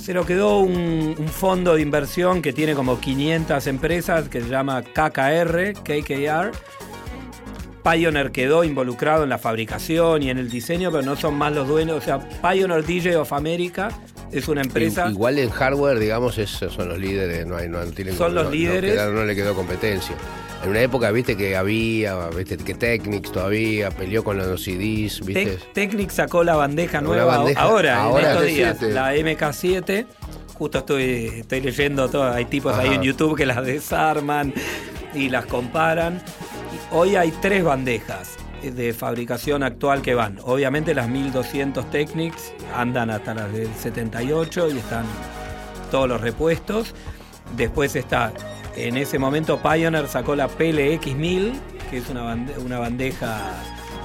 [0.00, 4.48] Se lo quedó un, un fondo de inversión que tiene como 500 empresas que se
[4.48, 6.52] llama KKR, KKR.
[7.90, 11.68] Pioneer quedó involucrado en la fabricación y en el diseño, pero no son más los
[11.68, 11.98] dueños.
[11.98, 13.88] O sea, Pioneer DJ of America
[14.32, 15.08] es una empresa.
[15.08, 18.50] Igual en hardware, digamos, es- son los líderes, no hay, no tienen Son los no-
[18.50, 18.92] líderes.
[18.92, 20.16] quedaron- no le quedó competencia.
[20.64, 25.56] En una época, viste que había, viste que Technics todavía peleó con los CDs, viste.
[25.58, 30.06] Tec- Technic sacó la bandeja nueva bandeja- ahora, ahora en estos días, la MK7.
[30.54, 32.94] Justo estoy, estoy leyendo todo, hay tipos ahí Ajá.
[32.96, 34.52] en YouTube que las desarman
[35.14, 36.20] y las comparan.
[36.90, 40.38] Hoy hay tres bandejas de fabricación actual que van.
[40.42, 45.04] Obviamente las 1200 Technics andan hasta las del 78 y están
[45.90, 46.94] todos los repuestos.
[47.56, 48.32] Después está,
[48.76, 51.52] en ese momento Pioneer sacó la PLX1000,
[51.90, 53.40] que es una, bande- una bandeja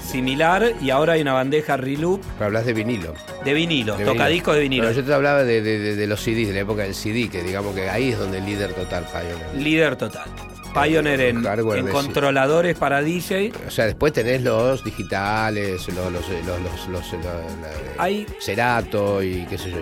[0.03, 3.13] similar, y ahora hay una bandeja Reloop Pero hablas de vinilo.
[3.45, 4.83] de vinilo, de tocadiscos de vinilo.
[4.83, 7.29] Pero yo te hablaba de, de- de- de los CDs, de la época del CD,
[7.29, 9.55] que digamos que ahí es donde el líder total Pioneer.
[9.55, 10.29] Líder total.
[10.73, 13.51] Pioneer en, Hardware en controladores para DJ.
[13.67, 19.57] O sea, después tenés los digitales, los, los, los, los, la- Hay- Cerato y qué
[19.57, 19.77] sé yo.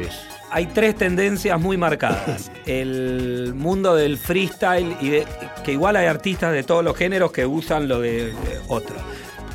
[0.52, 2.52] Hay tres tendencias muy marcadas.
[2.66, 5.28] El mundo del freestyle y de,
[5.64, 8.96] que igual hay artistas de todos los géneros que usan lo de, de otro.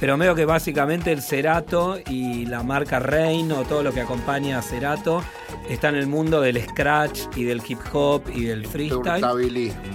[0.04, 4.58] Pero veo que básicamente el Cerato y la marca Rain o todo lo que acompaña
[4.58, 5.24] a Cerato
[5.70, 9.22] está en el mundo del scratch y del hip hop y del freestyle.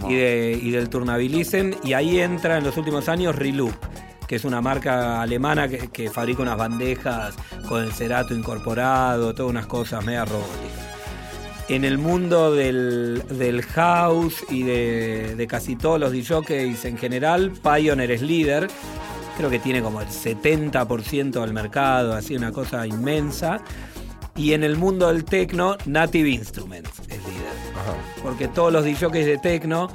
[0.10, 3.76] Y, de- y del turnabilism y ahí entra en los últimos años Reloop
[4.28, 7.36] que es una marca alemana que, que fabrica unas bandejas
[7.68, 10.88] con el cerato incorporado, todas unas cosas mega robóticas.
[11.70, 17.52] En el mundo del, del house y de, de casi todos los DJs en general,
[17.62, 18.68] Pioneer es líder.
[19.40, 23.62] Creo que tiene como el 70% del mercado, así una cosa inmensa.
[24.36, 27.54] Y en el mundo del techno, Native Instruments es líder.
[28.22, 29.88] Porque todos los DJs de techno,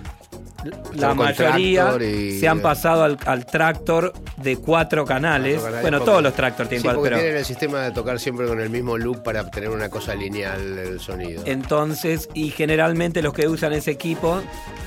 [0.94, 5.54] la mayoría y- se han pasado al, al tractor de cuatro canales.
[5.54, 7.90] Cuatro canales, bueno, porque- todos los tractors tienen Sí, cuatro, pero tienen el sistema de
[7.92, 11.42] tocar siempre con el mismo loop para obtener una cosa lineal del sonido.
[11.46, 14.40] entonces, y generalmente los que usan ese equipo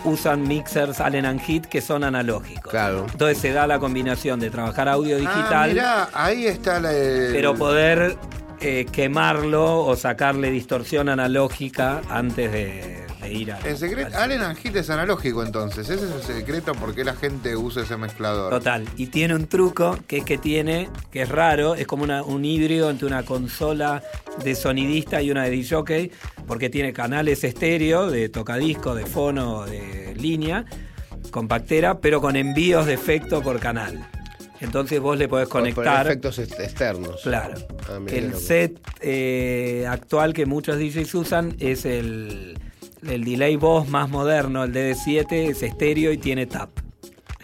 [0.03, 2.71] usan mixers Allen and Heat que son analógicos.
[2.71, 3.05] Claro.
[3.11, 6.93] Entonces se da la combinación de trabajar audio Ah, digital, mirá, ahí está la.
[6.93, 8.15] el- pero poder
[8.59, 13.59] eh, quemarlo o sacarle distorsión analógica antes de, de ir a.
[13.59, 15.89] El secreto, al- Allen and es analógico entonces.
[15.89, 18.49] Ese es el secreto por qué la gente usa ese mezclador.
[18.51, 18.85] Total.
[18.97, 22.43] Y tiene un truco que es que tiene, que es raro, es como una- un
[22.45, 24.01] híbrido entre una consola
[24.43, 26.11] de sonidista y una de DJ,
[26.47, 30.65] porque tiene canales estéreo de tocadisco, de fono, de línea,
[31.31, 34.07] compactera, pero con envíos de efecto por canal.
[34.59, 36.07] Entonces vos le podés Por- por conectar.
[36.07, 37.21] efectos ex- externos.
[37.21, 37.55] Claro.
[37.89, 42.57] Ah, el set eh, actual que muchos DJs usan es el,
[43.03, 46.86] el delay voz más moderno, el DD7, es estéreo y tiene tap.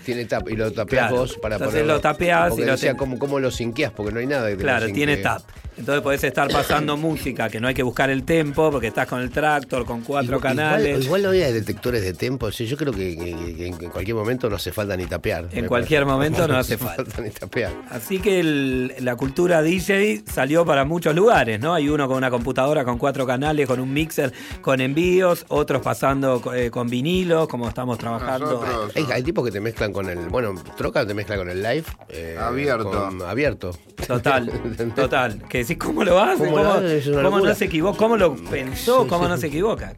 [0.06, 1.16] Tiene tap y lo tapeás Claro.
[1.18, 1.94] vos para Entonces ponerlo.
[1.96, 3.92] lo tapeás Porque y lo decía, ten- ¿cómo, ¿cómo lo sinqueás?
[3.92, 5.42] Porque no hay nada que te lo Claro, tiene tap.
[5.76, 9.22] Entonces podés estar pasando música que no hay que buscar el tempo porque estás con
[9.22, 10.88] el tractor, con cuatro Igual- canales.
[10.90, 12.52] Igual, igual hoy hay detectores de tempo.
[12.52, 15.48] sí, yo creo que, que- que en cualquier momento no hace falta ni tapear.
[15.52, 16.14] En cualquier parece.
[16.14, 17.22] momento no hace falta.
[17.22, 17.72] ni tapear.
[17.90, 21.74] Así que el- la cultura DJ salió para muchos lugares, ¿no?
[21.74, 24.32] Hay uno con una computadora con cuatro canales, con un mixer,
[24.62, 28.62] con envíos, otros pasando eh, con vinilos, como estamos trabajando.
[28.64, 30.18] Nosotros- Hay, hay tipos que te mezclan con el.
[30.30, 31.86] Bueno, Troca te mezcla con el live.
[32.10, 32.90] eh, Abierto.
[32.92, 33.72] con- abierto.
[34.08, 34.52] Total,
[34.96, 35.44] total.
[35.48, 36.44] Que decís, ¿cómo lo hace?
[36.50, 37.98] ¿Cómo ¿Cómo, lo cómo no se equivoca?
[37.98, 39.08] ¿Cómo lo pensó?
[39.08, 39.94] ¿Cómo no se equivoca?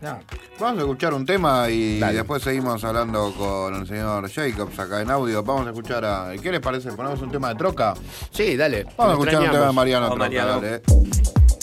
[0.59, 2.17] Vamos a escuchar un tema y Dale.
[2.17, 5.41] después seguimos hablando con el señor Jacobs acá en audio.
[5.43, 6.31] Vamos a escuchar a.
[6.41, 6.91] ¿Qué les parece?
[6.91, 7.93] ¿Ponemos un tema de troca?
[8.31, 8.85] Sí, dale.
[8.97, 10.61] Vamos a escuchar un tema de Mariano Vamos, Troca, Mariano.
[10.61, 11.54] dale.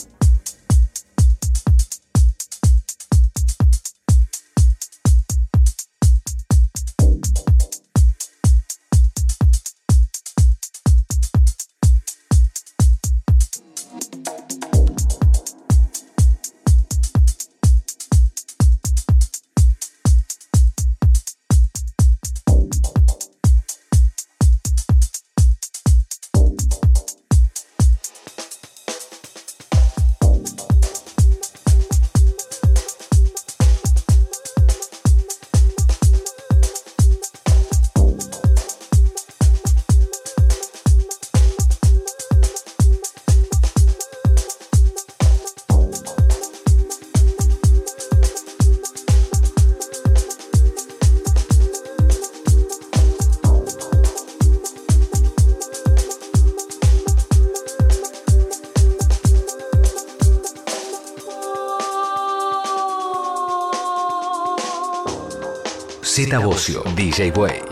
[66.40, 67.62] Bocio, DJ Way.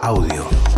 [0.00, 0.75] Audio.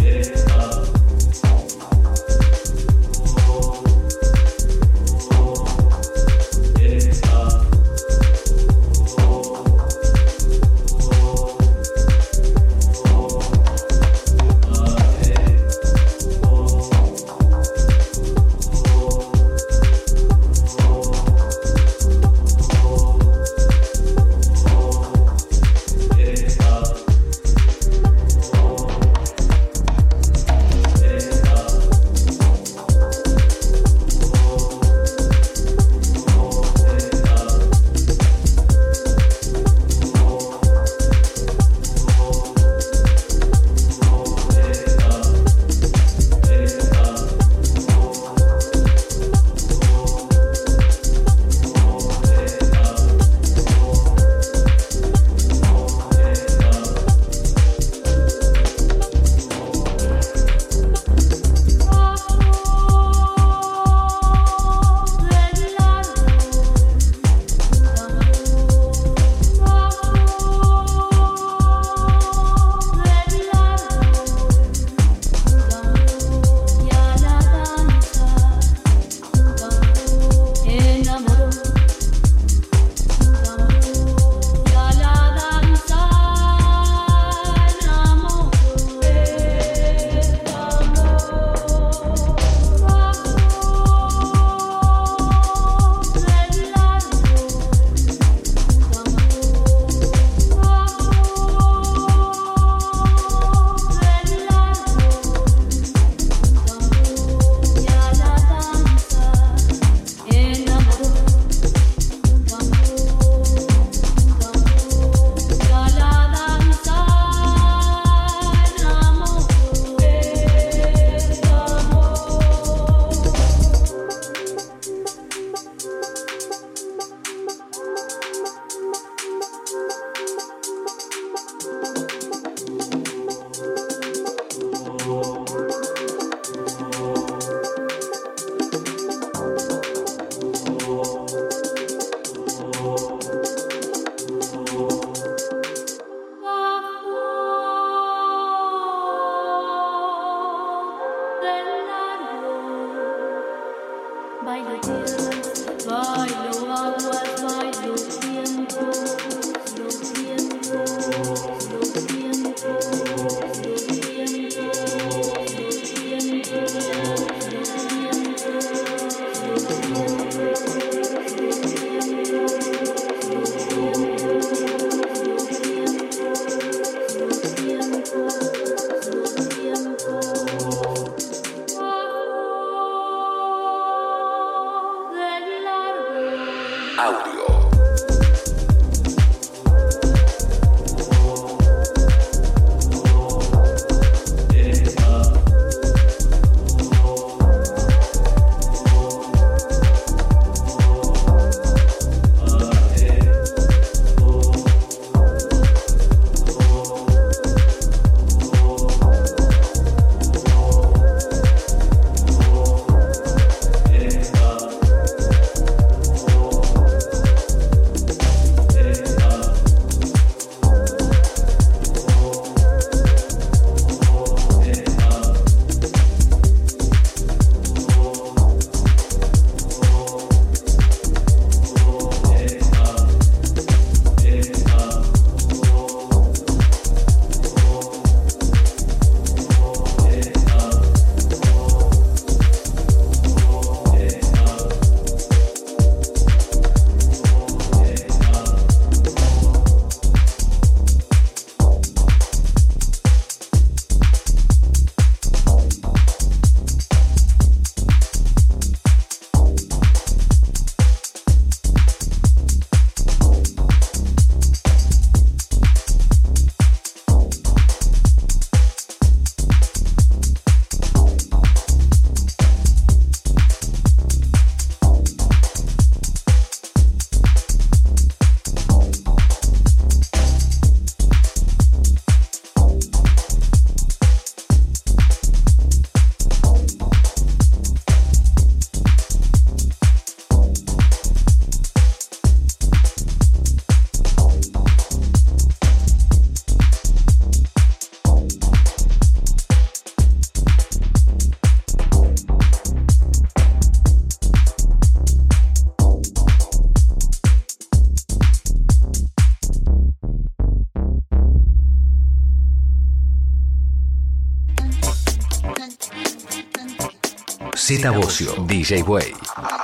[317.69, 319.13] Z Bocio, DJ Way.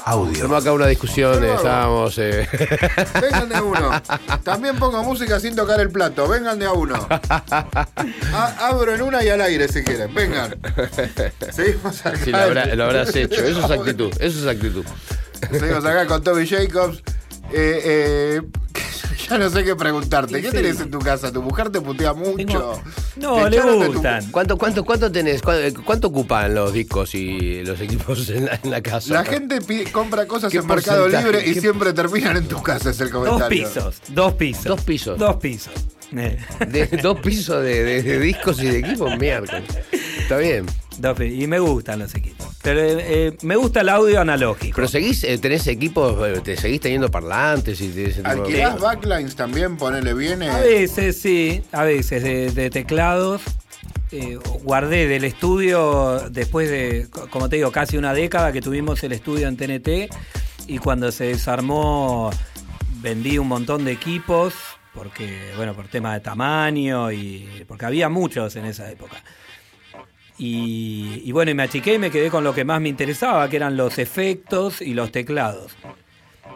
[0.05, 0.32] Audio.
[0.35, 2.14] Tenemos acá una discusión, Pero- estábamos...
[2.18, 2.47] eh,
[3.22, 3.90] Vengan de a uno.
[4.43, 6.28] También pongo música sin tocar el plato.
[6.28, 6.94] Vengan de a uno.
[7.09, 10.12] A- abro en una y al aire si quieren.
[10.12, 10.55] Vengan.
[11.51, 12.18] Seguimos acá.
[12.22, 13.43] sí, lo, habrá- lo habrás hecho.
[13.43, 14.85] Eso es actitud, eso es actitud.
[15.51, 17.02] Seguimos acá con Toby Jacobs.
[17.52, 18.43] Eh, eh,
[19.31, 20.43] ya no sé qué preguntarte.
[20.43, 20.56] ¿Qué Sí.
[20.56, 21.32] tenés en tu casa?
[21.32, 22.36] ¿Tu mujer te putea mucho?
[22.36, 22.82] Tengo-
[23.16, 24.30] No, ¿Te le gustan.
[24.30, 25.40] ¿Cuánto, cuánto, cuánto tenés?
[25.40, 29.14] ¿Cuánto, eh, cuánto ocupan los discos y los equipos en la, en la casa?
[29.14, 29.58] La gente
[29.92, 31.08] compra cosas ¿Qué en Mercado?
[31.08, 33.68] Libre y ¿Qué- siempre terminan en tu casa, es el Dos comentario.
[33.68, 34.64] pisos, dos pisos.
[34.64, 35.18] Dos pisos.
[35.18, 35.72] Dos pisos.
[36.16, 36.38] Eh,
[36.68, 39.64] De, dos pisos de, de- de discos y de equipos, miércoles.
[40.18, 40.66] Está bien.
[40.98, 42.43] dos y me gustan los equipos.
[42.64, 44.74] Pero eh, eh, me gusta el audio analógico.
[44.76, 47.92] Pero seguís, eh, tenés equipos, eh, te seguís teniendo parlantes y
[48.24, 49.76] ¿Alquilás backlines también?
[49.76, 50.42] Ponele bien.
[50.44, 53.42] A veces sí, a veces de, de teclados.
[54.12, 59.02] Eh, guardé del estudio después de, co- como te digo, casi una década que tuvimos
[59.02, 60.08] el estudio en TNT
[60.68, 62.30] y cuando se desarmó
[63.02, 64.54] vendí un montón de equipos
[64.94, 69.16] porque, bueno, por tema de tamaño y porque había muchos en esa época.
[70.39, 73.48] Y, y bueno, y me achiqué y me quedé con lo que más me interesaba,
[73.48, 75.73] que eran los efectos y los teclados.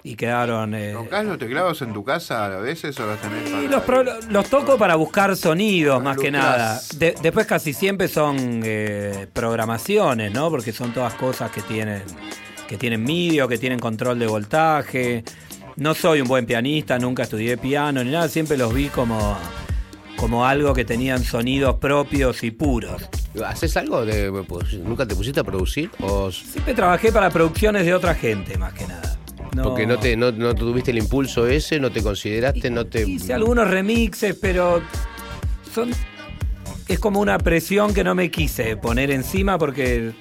[0.05, 0.75] Y quedaron...
[0.75, 3.63] eh, ¿Tocás los teclados en tu casa a veces o los tenés para.?
[3.69, 6.81] los, pro- los toco para buscar sonidos, más que nada.
[6.97, 10.51] De- después casi siempre son eh, programaciones, ¿no?
[10.51, 12.03] Porque son todas cosas que tienen,
[12.69, 15.25] que tienen MIDI o que tienen control de voltaje.
[15.77, 19.37] No soy un buen pianista, nunca estudié piano ni nada, siempre los vi como,
[20.19, 23.03] como algo que tenían sonidos propios y puros.
[23.47, 24.05] ¿Haces algo?
[24.05, 25.91] De, pues, ¿Nunca te pusiste a producir?
[26.01, 29.17] ¿O s- Siempre trabajé para producciones de otra gente, más que nada.
[29.63, 33.09] porque no te no, no tuviste el impulso ese, no te consideraste, no te...
[33.09, 34.83] Hice algunos remixes, pero
[35.75, 35.91] son
[36.89, 40.13] es como una presión que no me quise poner encima porque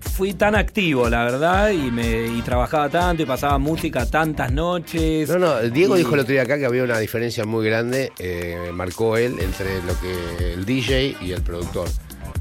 [0.00, 5.28] fui tan activo, la verdad, y me y trabajaba tanto y pasaba música tantas noches.
[5.28, 8.12] No, no, Diego Y- dijo el otro día acá que había una diferencia muy grande,
[8.18, 11.88] eh, marcó él, entre lo que el DJ y el productor.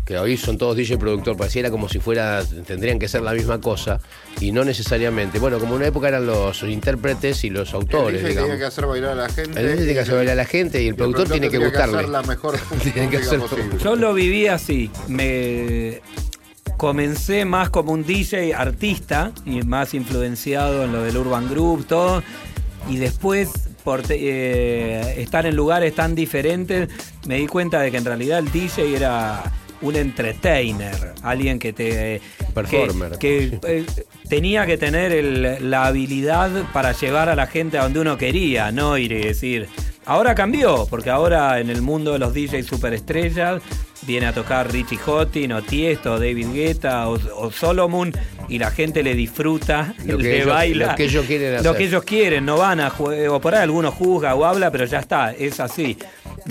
[0.06, 3.62] que hoy son todos DJ productor, pareciera como si fuera, tendrían que ser la misma
[3.62, 4.00] cosa,
[4.40, 5.38] y no necesariamente.
[5.38, 8.50] Bueno, como en una época eran los intérpretes y los El autores, DJ digamos.
[8.50, 9.60] tenía que hacer bailar a la gente.
[9.60, 11.68] El DJ tiene que hacer bailar a la gente y el productor tiene que tenía
[11.68, 11.98] gustarle.
[11.98, 12.58] hacer la mejor
[12.92, 13.78] Tiene que posible.
[13.84, 14.90] Yo lo viví así.
[15.08, 16.02] Me
[16.80, 22.24] comencé más como un DJ artista y más influenciado en lo del Urban Group, todo.
[22.90, 23.50] Y después,
[23.84, 26.88] por eh, estar en lugares tan diferentes,
[27.28, 29.44] me di cuenta de que en realidad el DJ era
[29.82, 32.22] un entertainer, alguien que te...
[32.54, 33.18] Performer.
[33.20, 33.86] Que, que, eh,
[34.30, 38.72] tenía que tener el- la habilidad para llevar a la gente a donde uno quería,
[38.72, 39.68] no ir y decir...
[40.10, 43.62] Ahora cambió, porque ahora en el mundo de los DJs superestrellas
[44.08, 48.12] viene a tocar Richie Houghton o Tiesto, o David Guetta o, o Solomon
[48.48, 50.88] y la gente le disfruta, Lo que le ellos- baila.
[50.88, 51.76] lo que ellos quieren Lo hacer.
[51.78, 54.86] que ellos quieren, no van a jue- o por ahí algunos juzga o habla, pero
[54.86, 55.96] ya está, es así.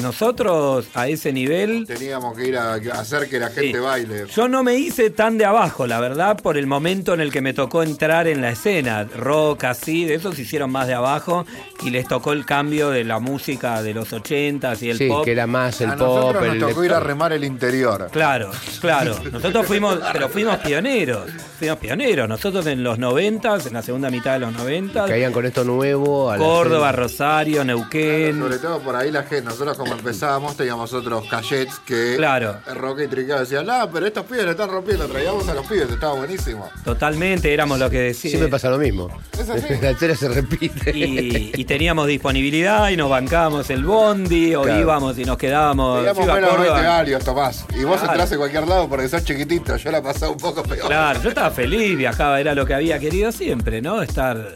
[0.03, 3.79] Nosotros a ese nivel Teníamos que ir a, a hacer que la gente Sí.
[3.79, 4.25] baile.
[4.35, 7.41] yo no me hice tan de abajo, la verdad, por el momento en el que
[7.41, 9.05] me tocó entrar en la escena.
[9.05, 11.47] Rock, así, de esos se hicieron más de abajo
[11.85, 15.25] y les tocó el cambio de la música de los 80s y el Sí, pop.
[15.25, 18.09] que era más el a pop, nosotros el nos tocó ir a remar el interior.
[18.13, 18.51] Claro,
[18.81, 19.17] claro.
[19.33, 21.31] Nosotros fuimos, pero fuimos pioneros.
[21.59, 22.29] Fuimos pioneros.
[22.29, 26.31] Nosotros en los 90, en la segunda mitad de los 90, Caían con esto nuevo.
[26.31, 26.93] a Córdoba.
[26.93, 28.39] Rosario, Neuquén.
[28.39, 32.57] Sobre todo por ahí la gente, nosotros como empezábamos teníamos otros cachets que Claro.
[32.75, 35.89] Roque y Tricado decían, no, pero estos pibes le están rompiendo, traíamos a los pibes,
[35.91, 36.69] estaba buenísimo.
[36.85, 38.31] Totalmente, éramos lo que decíamos.
[38.33, 39.09] Siempre pasa lo mismo.
[39.33, 39.75] Es así.
[39.83, 40.91] La historia se repite.
[40.97, 44.81] Y, y teníamos disponibilidad y nos bancábamos el bondi o Claro.
[44.81, 45.99] íbamos y nos quedábamos.
[45.99, 46.99] Teníamos menos de 20 Córdoba.
[46.99, 47.67] años, Tomás.
[47.79, 48.13] Y vos Claro.
[48.13, 50.87] entrás en cualquier lado porque sos chiquitito, yo la pasaba un poco peor.
[50.87, 54.01] Claro, yo estaba feliz, viajaba, era lo que había querido siempre, ¿no?
[54.01, 54.55] Estar,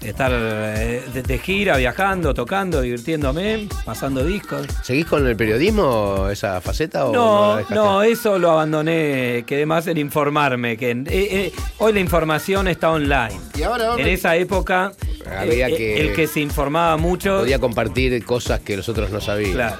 [0.00, 4.66] estar eh, de, de gira, viajando, tocando, divirtiéndome, pasando discos.
[4.82, 7.06] ¿Seguís con el periodismo, esa faceta?
[7.06, 11.92] O No, no, eso lo abandoné, quedé más en informarme, que en- eh, eh, hoy
[11.92, 13.38] la información está online.
[13.56, 14.92] Y ahora, ¿dónde- En esa época,
[15.26, 19.20] Había eh, que- el que se informaba mucho, Podía compartir cosas que los otros no
[19.20, 19.52] sabían.
[19.52, 19.76] Claro.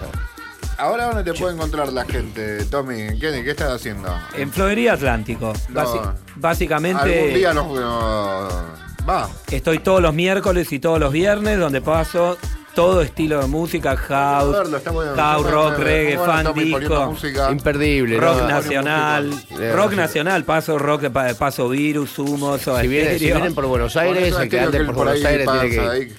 [0.76, 4.14] Ahora dónde te puede encontrar la gente, Tommy, ¿qué, qué estás haciendo?
[4.36, 5.52] en Florería Atlántico.
[5.70, 6.14] No.
[6.36, 7.18] Básicamente...
[7.20, 9.28] Algún día nos no- va.
[9.50, 12.36] Estoy todos los miércoles y todos los viernes donde paso
[12.74, 14.80] todo estilo de música, house, verlo,
[15.16, 17.50] house, rock, reggae, fan, disco, música.
[17.50, 18.20] Imperdible, ¿no?
[18.20, 19.96] rock Ah, nacional, Eh, rock sí.
[19.96, 21.06] nacional, paso rock,
[21.36, 24.86] paso virus, humos, Si vienen, si vienen por Buenos Aires, Por el que ande por
[24.86, 26.16] por Buenos ahí Aires tiene que pasa, ir.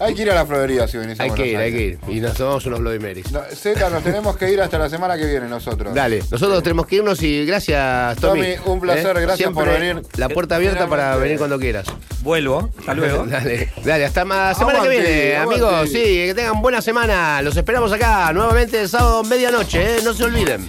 [0.00, 1.82] Hay, que ir a la florería si venís a Hay Buenos que ir, hay que
[1.82, 1.98] ir.
[2.08, 3.30] Y nos tomamos unos Bloody Marys.
[3.30, 5.94] No, Zeta, nos tenemos que ir hasta la semana que viene nosotros.
[5.94, 8.40] Dale, nosotros tenemos que irnos y gracias, Tommy.
[8.40, 8.56] ¿Eh?
[8.56, 10.02] Tommy, un placer, gracias Siempre por venir.
[10.16, 11.86] La puerta abierta para venir cuando quieras.
[12.22, 13.26] Vuelvo, hasta luego.
[13.30, 15.64] Dale, dale, hasta la semana Aguante, que viene, aguante.
[15.64, 15.90] amigos.
[15.90, 17.42] Sí, que tengan buena semana.
[17.42, 20.00] Los esperamos acá nuevamente el sábado medianoche, ¿eh?
[20.02, 20.66] no se olviden.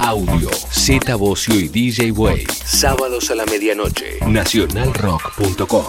[0.00, 2.46] Audio, Z Bocio y DJ Way.
[2.64, 4.18] Sábados a la medianoche.
[4.26, 5.86] Nacionalrock.com.